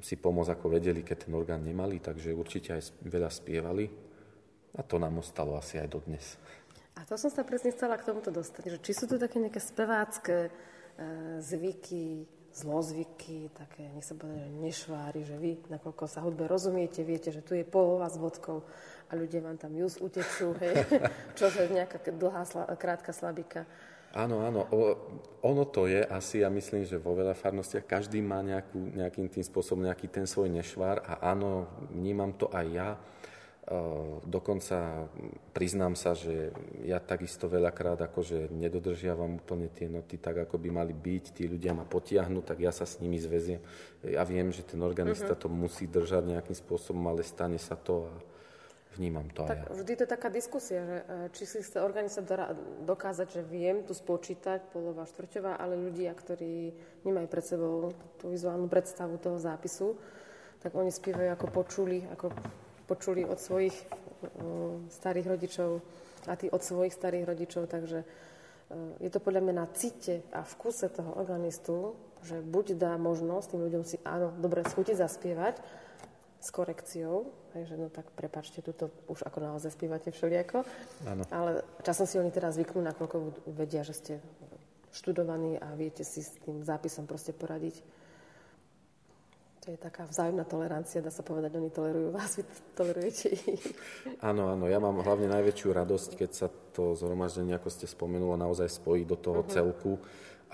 si 0.00 0.16
pomôcť 0.16 0.56
ako 0.56 0.66
vedeli, 0.72 1.04
keď 1.04 1.28
ten 1.28 1.32
orgán 1.36 1.60
nemali, 1.60 2.00
takže 2.00 2.32
určite 2.32 2.76
aj 2.76 2.82
veľa 3.04 3.28
spievali 3.28 3.86
a 4.76 4.80
to 4.84 4.96
nám 5.00 5.20
ostalo 5.20 5.56
asi 5.56 5.80
aj 5.80 5.88
dodnes. 5.88 6.36
A 6.96 7.04
to 7.04 7.20
som 7.20 7.28
sa 7.28 7.44
presne 7.44 7.76
chcela 7.76 8.00
k 8.00 8.08
tomuto 8.08 8.32
dostať, 8.32 8.72
že 8.72 8.78
či 8.80 8.92
sú 8.96 9.04
tu 9.04 9.20
také 9.20 9.36
nejaké 9.36 9.60
spevácké 9.60 10.48
e, 10.48 10.50
zvyky, 11.44 12.24
zlozvyky, 12.56 13.52
také, 13.52 13.92
nech 13.92 14.08
sa 14.08 14.16
povedať, 14.16 14.48
že 14.48 14.64
nešvári, 14.64 15.20
že 15.28 15.36
vy, 15.36 15.60
nakoľko 15.68 16.04
sa 16.08 16.24
hudbe 16.24 16.48
rozumiete, 16.48 17.04
viete, 17.04 17.28
že 17.28 17.44
tu 17.44 17.52
je 17.52 17.68
polova 17.68 18.08
s 18.08 18.16
vodkou 18.16 18.64
a 19.06 19.12
ľudia 19.12 19.44
vám 19.44 19.60
tam 19.60 19.76
just 19.76 20.00
utečú, 20.00 20.56
hej, 20.56 20.72
čo 21.36 21.52
je 21.52 21.68
nejaká 21.68 22.00
dlhá, 22.16 22.48
krátka 22.80 23.12
slabika. 23.12 23.68
Áno, 24.16 24.40
áno. 24.40 24.64
O, 24.72 24.80
ono 25.44 25.68
to 25.68 25.84
je 25.84 26.00
asi, 26.00 26.40
ja 26.40 26.48
myslím, 26.48 26.88
že 26.88 26.96
vo 26.96 27.12
veľa 27.12 27.36
farnostiach 27.36 27.84
každý 27.84 28.24
má 28.24 28.40
nejakú, 28.40 28.96
nejakým 28.96 29.28
tým 29.28 29.44
spôsobom 29.44 29.84
nejaký 29.84 30.08
ten 30.08 30.24
svoj 30.24 30.48
nešvar 30.48 31.04
a 31.04 31.36
áno, 31.36 31.68
vnímam 31.92 32.32
to 32.32 32.48
aj 32.48 32.66
ja. 32.72 32.90
Dokonca 34.22 35.10
priznám 35.50 35.98
sa, 35.98 36.14
že 36.14 36.54
ja 36.86 37.02
takisto 37.02 37.50
veľakrát 37.50 37.98
akože 37.98 38.54
nedodržiavam 38.54 39.42
úplne 39.42 39.66
tie 39.74 39.90
noty 39.90 40.22
tak, 40.22 40.46
ako 40.46 40.54
by 40.54 40.70
mali 40.70 40.94
byť. 40.94 41.24
Tí 41.34 41.50
ľudia 41.50 41.74
ma 41.74 41.82
potiahnu, 41.82 42.46
tak 42.46 42.62
ja 42.62 42.70
sa 42.70 42.86
s 42.86 43.02
nimi 43.02 43.18
zväziem. 43.18 43.58
Ja 44.06 44.22
viem, 44.22 44.54
že 44.54 44.62
ten 44.62 44.78
organista 44.86 45.34
uh-huh. 45.34 45.42
to 45.44 45.48
musí 45.50 45.90
držať 45.90 46.30
nejakým 46.30 46.54
spôsobom, 46.54 47.10
ale 47.10 47.26
stane 47.26 47.58
sa 47.58 47.74
to 47.74 48.06
a 48.06 48.14
vnímam 48.96 49.28
to 49.30 49.44
tak 49.44 49.68
aj 49.68 49.76
ja. 49.76 49.76
Vždy 49.84 49.92
to 49.96 50.02
je 50.02 50.10
taká 50.10 50.28
diskusia, 50.32 50.80
že 50.82 50.96
e, 50.96 51.04
či 51.36 51.44
si 51.44 51.58
chce 51.60 51.78
organista 51.84 52.24
dokázať, 52.82 53.28
že 53.28 53.42
viem 53.44 53.84
tu 53.84 53.92
spočítať 53.92 54.72
polová 54.72 55.04
štvrťová, 55.04 55.60
ale 55.60 55.76
ľudia, 55.76 56.16
ktorí 56.16 56.72
nemajú 57.04 57.26
pred 57.28 57.44
sebou 57.44 57.92
tú 58.16 58.32
vizuálnu 58.32 58.66
predstavu 58.66 59.20
toho 59.20 59.36
zápisu, 59.36 59.94
tak 60.64 60.74
oni 60.74 60.90
spievajú 60.90 61.30
ako 61.36 61.46
počuli, 61.52 62.02
ako 62.10 62.32
počuli 62.90 63.22
od 63.22 63.38
svojich 63.38 63.76
uh, 63.76 64.80
starých 64.88 65.26
rodičov 65.36 65.70
a 66.26 66.34
tí 66.34 66.50
od 66.50 66.62
svojich 66.62 66.94
starých 66.94 67.28
rodičov, 67.28 67.70
takže 67.70 68.02
uh, 68.02 68.98
je 68.98 69.10
to 69.12 69.22
podľa 69.22 69.46
mňa 69.46 69.54
na 69.54 69.66
cite 69.70 70.26
a 70.34 70.42
vkuse 70.42 70.90
toho 70.90 71.14
organistu, 71.18 71.94
že 72.26 72.42
buď 72.42 72.78
dá 72.78 72.98
možnosť 72.98 73.46
tým 73.54 73.62
ľuďom 73.62 73.82
si, 73.86 73.96
áno, 74.02 74.34
dobre, 74.42 74.66
schutiť 74.66 74.96
zaspievať 74.98 75.85
s 76.36 76.48
korekciou, 76.52 77.32
hej, 77.56 77.72
že 77.72 77.74
no 77.80 77.88
tak 77.88 78.12
prepačte, 78.12 78.60
tuto 78.60 78.92
už 79.08 79.24
ako 79.24 79.38
naozaj 79.40 79.72
spievate 79.72 80.12
všelijako, 80.12 80.62
áno. 81.08 81.24
ale 81.32 81.64
časom 81.82 82.04
si 82.04 82.20
oni 82.20 82.28
teraz 82.30 82.60
zvyknú, 82.60 82.84
nakoľko 82.84 83.48
vedia, 83.56 83.82
že 83.82 83.94
ste 83.96 84.12
študovaní 84.92 85.56
a 85.60 85.72
viete 85.76 86.04
si 86.04 86.20
s 86.24 86.36
tým 86.44 86.64
zápisom 86.64 87.08
proste 87.08 87.32
poradiť 87.32 87.80
to 89.66 89.74
je 89.74 89.82
taká 89.82 90.06
vzájomná 90.06 90.46
tolerancia, 90.46 91.02
dá 91.02 91.10
sa 91.10 91.26
povedať, 91.26 91.58
oni 91.58 91.74
tolerujú 91.74 92.14
vás, 92.14 92.38
vy 92.38 92.46
tolerujete 92.78 93.34
ich. 93.34 93.66
Áno, 94.22 94.46
áno, 94.54 94.70
ja 94.70 94.78
mám 94.78 95.02
hlavne 95.02 95.26
najväčšiu 95.26 95.74
radosť, 95.74 96.10
keď 96.14 96.30
sa 96.30 96.46
to 96.70 96.94
zhromaždenie, 96.94 97.58
ako 97.58 97.66
ste 97.74 97.90
spomenula, 97.90 98.38
naozaj 98.38 98.70
spojí 98.70 99.02
do 99.02 99.18
toho 99.18 99.42
uh-huh. 99.42 99.50
celku 99.50 99.98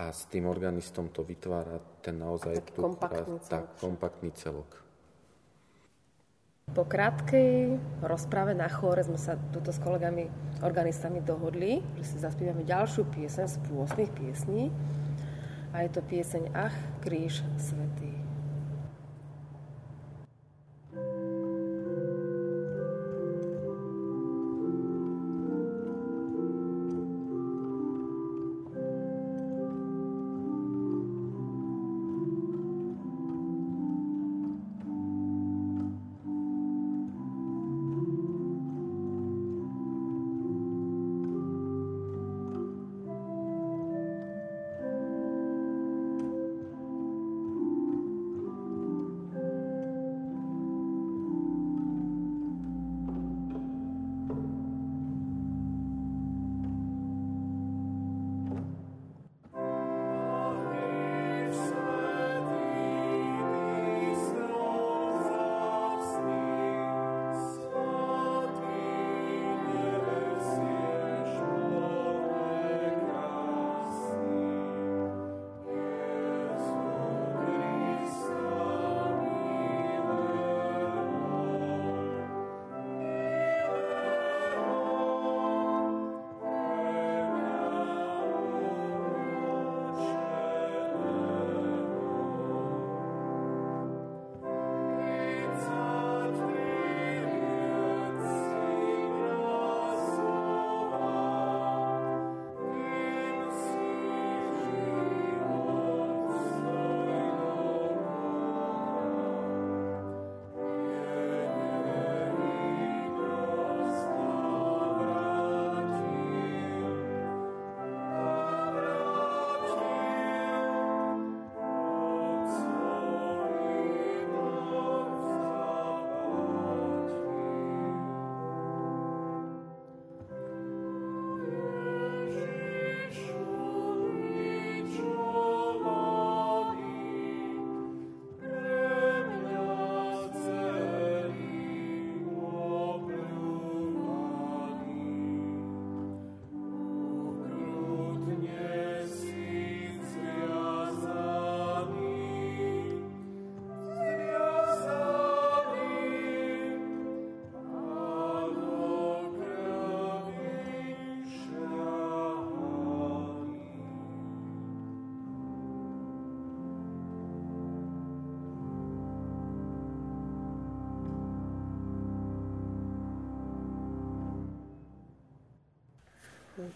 a 0.00 0.08
s 0.16 0.24
tým 0.32 0.48
organistom 0.48 1.12
to 1.12 1.20
vytvára 1.28 1.76
ten 2.00 2.16
naozaj... 2.16 2.56
Tak 2.56 2.72
kompaktný 2.72 3.36
celok. 3.44 3.52
Tak, 3.52 3.64
kompaktný 3.84 4.30
celok. 4.32 4.81
Po 6.72 6.88
krátkej 6.88 7.76
rozprave 8.00 8.56
na 8.56 8.64
chóre 8.64 9.04
sme 9.04 9.20
sa 9.20 9.36
tuto 9.52 9.68
s 9.68 9.76
kolegami, 9.76 10.32
organistami 10.64 11.20
dohodli, 11.20 11.84
že 12.00 12.04
si 12.04 12.16
zaspívame 12.16 12.64
ďalšiu 12.64 13.04
piesen 13.12 13.44
z 13.44 13.60
pôstnych 13.68 14.08
piesní 14.16 14.72
a 15.76 15.84
je 15.84 15.92
to 15.92 16.00
pieseň 16.00 16.48
Ach, 16.56 16.72
kríž 17.04 17.44
svetý. 17.60 18.11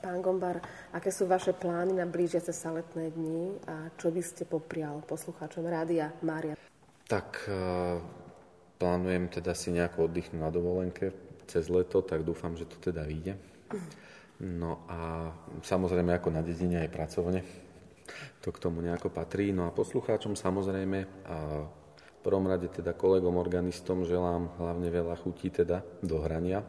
Pán 0.02 0.18
Gombar, 0.22 0.58
aké 0.90 1.14
sú 1.14 1.30
vaše 1.30 1.54
plány 1.54 1.94
na 1.94 2.06
blížiace 2.08 2.50
sa 2.50 2.74
letné 2.74 3.14
dni 3.14 3.56
a 3.70 3.90
čo 3.94 4.10
by 4.10 4.22
ste 4.22 4.42
poprial 4.42 5.04
poslucháčom 5.06 5.62
Rádia 5.66 6.10
Mária? 6.26 6.58
Tak 7.06 7.46
uh, 7.46 8.02
plánujem 8.76 9.30
teda 9.30 9.54
si 9.54 9.70
nejako 9.70 10.10
oddychnúť 10.10 10.40
na 10.42 10.50
dovolenke 10.50 11.14
cez 11.46 11.70
leto, 11.70 12.02
tak 12.02 12.26
dúfam, 12.26 12.58
že 12.58 12.66
to 12.66 12.76
teda 12.82 13.06
vyjde. 13.06 13.38
No 14.42 14.84
a 14.90 15.32
samozrejme 15.62 16.18
ako 16.18 16.28
na 16.34 16.42
dedine 16.42 16.82
aj 16.82 16.90
pracovne. 16.92 17.40
To 18.44 18.52
k 18.52 18.62
tomu 18.62 18.84
nejako 18.84 19.08
patrí. 19.10 19.50
No 19.54 19.66
a 19.66 19.74
poslucháčom 19.74 20.36
samozrejme 20.36 20.98
a 21.26 21.36
v 21.96 22.20
prvom 22.20 22.46
rade 22.50 22.66
teda 22.68 22.92
kolegom 22.98 23.38
organistom 23.38 24.02
želám 24.02 24.58
hlavne 24.58 24.90
veľa 24.90 25.14
chutí 25.22 25.48
teda 25.48 25.82
do 26.02 26.18
hrania 26.20 26.66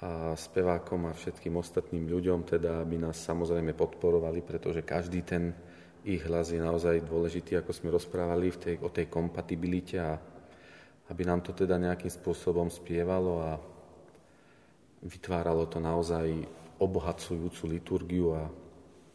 a 0.00 0.32
spevákom 0.32 1.12
a 1.12 1.16
všetkým 1.16 1.60
ostatným 1.60 2.08
ľuďom, 2.08 2.48
teda 2.48 2.80
aby 2.80 2.96
nás 2.96 3.20
samozrejme 3.20 3.76
podporovali, 3.76 4.40
pretože 4.40 4.80
každý 4.80 5.20
ten 5.20 5.52
ich 6.08 6.24
hlas 6.24 6.48
je 6.48 6.60
naozaj 6.60 7.04
dôležitý, 7.04 7.60
ako 7.60 7.70
sme 7.76 7.92
rozprávali 7.92 8.48
v 8.48 8.58
tej, 8.58 8.74
o 8.80 8.88
tej 8.88 9.12
kompatibilite 9.12 10.00
a 10.00 10.16
aby 11.12 11.22
nám 11.28 11.44
to 11.44 11.52
teda 11.52 11.76
nejakým 11.76 12.08
spôsobom 12.08 12.72
spievalo 12.72 13.44
a 13.44 13.52
vytváralo 15.04 15.68
to 15.68 15.76
naozaj 15.76 16.32
obohacujúcu 16.80 17.62
liturgiu 17.68 18.26
a 18.32 18.48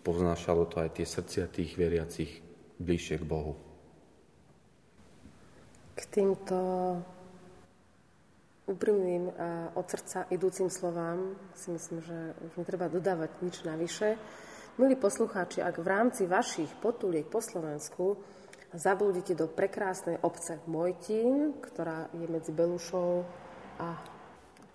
poznášalo 0.05 0.69
to 0.69 0.85
aj 0.85 1.01
tie 1.01 1.07
srdcia 1.09 1.49
tých 1.49 1.73
veriacich 1.73 2.45
bližšie 2.77 3.17
k 3.17 3.25
Bohu. 3.25 3.57
K 5.97 6.01
týmto 6.13 6.59
úprimným 8.65 9.29
a 9.29 9.71
od 9.77 9.85
srdca 9.85 10.25
idúcim 10.33 10.73
slovám 10.73 11.37
si 11.53 11.69
myslím, 11.69 12.01
že 12.01 12.17
už 12.49 12.51
netreba 12.57 12.89
dodávať 12.89 13.31
nič 13.45 13.55
navyše. 13.61 14.17
Milí 14.81 14.97
poslucháči, 14.97 15.61
ak 15.61 15.79
v 15.79 15.87
rámci 15.87 16.27
vašich 16.27 16.67
potuliek 16.81 17.29
po 17.29 17.39
Slovensku 17.39 18.19
zabludíte 18.75 19.37
do 19.37 19.47
prekrásnej 19.47 20.19
obce 20.19 20.59
Mojtín, 20.67 21.55
ktorá 21.63 22.11
je 22.11 22.27
medzi 22.27 22.51
Belušou 22.51 23.23
a 23.79 24.01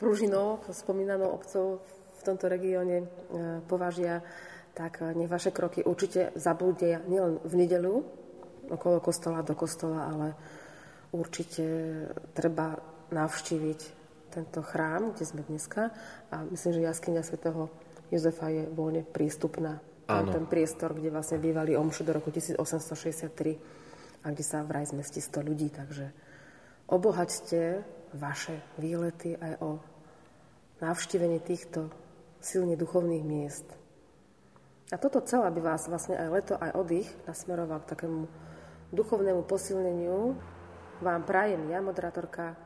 Pružinou, 0.00 0.64
spomínanou 0.72 1.36
obcov 1.36 1.84
v 2.16 2.22
tomto 2.24 2.48
regióne 2.48 3.04
e, 3.04 3.06
považia, 3.68 4.24
tak 4.72 5.04
nech 5.12 5.28
vaše 5.28 5.52
kroky 5.52 5.84
určite 5.84 6.32
zablúdia 6.38 7.04
nielen 7.04 7.36
v 7.44 7.54
nedelu 7.58 8.00
okolo 8.70 9.02
kostola 9.02 9.44
do 9.44 9.52
kostola, 9.52 10.08
ale 10.08 10.28
určite 11.12 11.64
treba 12.32 12.78
navštíviť 13.10 13.80
tento 14.30 14.62
chrám, 14.62 15.12
kde 15.12 15.24
sme 15.26 15.42
dneska. 15.42 15.90
A 16.30 16.46
myslím, 16.48 16.78
že 16.78 16.86
jaskyňa 16.86 17.22
svätého 17.26 17.66
Jozefa 18.10 18.50
je 18.50 18.66
voľne 18.70 19.02
prístupná. 19.06 19.82
Áno. 20.10 20.30
Ten 20.34 20.46
priestor, 20.50 20.94
kde 20.94 21.14
vlastne 21.14 21.38
bývali 21.38 21.78
omšu 21.78 22.02
do 22.02 22.10
roku 22.14 22.34
1863 22.34 24.26
a 24.26 24.34
kde 24.34 24.44
sa 24.46 24.66
vraj 24.66 24.90
zmestí 24.90 25.22
100 25.22 25.46
ľudí. 25.46 25.70
Takže 25.70 26.10
obohaťte 26.90 27.82
vaše 28.18 28.58
výlety 28.78 29.38
aj 29.38 29.52
o 29.62 29.78
navštívenie 30.82 31.38
týchto 31.38 31.90
silne 32.42 32.74
duchovných 32.74 33.22
miest. 33.22 33.68
A 34.90 34.98
toto 34.98 35.22
celé 35.22 35.46
by 35.54 35.60
vás 35.62 35.86
vlastne 35.86 36.18
aj 36.18 36.28
leto, 36.34 36.54
aj 36.58 36.74
oddych 36.74 37.06
nasmeroval 37.30 37.78
k 37.86 37.94
takému 37.94 38.26
duchovnému 38.90 39.46
posilneniu. 39.46 40.34
Vám 40.98 41.22
prajem 41.22 41.70
ja, 41.70 41.78
moderátorka 41.78 42.58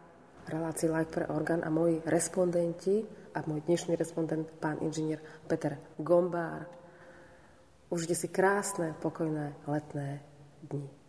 relácii 0.49 0.88
Like 0.88 1.11
pre 1.11 1.26
orgán 1.26 1.61
a 1.64 1.70
moji 1.70 2.01
respondenti 2.05 3.05
a 3.34 3.42
môj 3.45 3.66
dnešný 3.66 3.99
respondent, 3.99 4.47
pán 4.62 4.78
inžinier 4.80 5.18
Peter 5.51 5.78
Gombár. 5.99 6.70
Užite 7.90 8.14
si 8.14 8.30
krásne, 8.30 8.95
pokojné 9.03 9.55
letné 9.66 10.22
dni. 10.66 11.03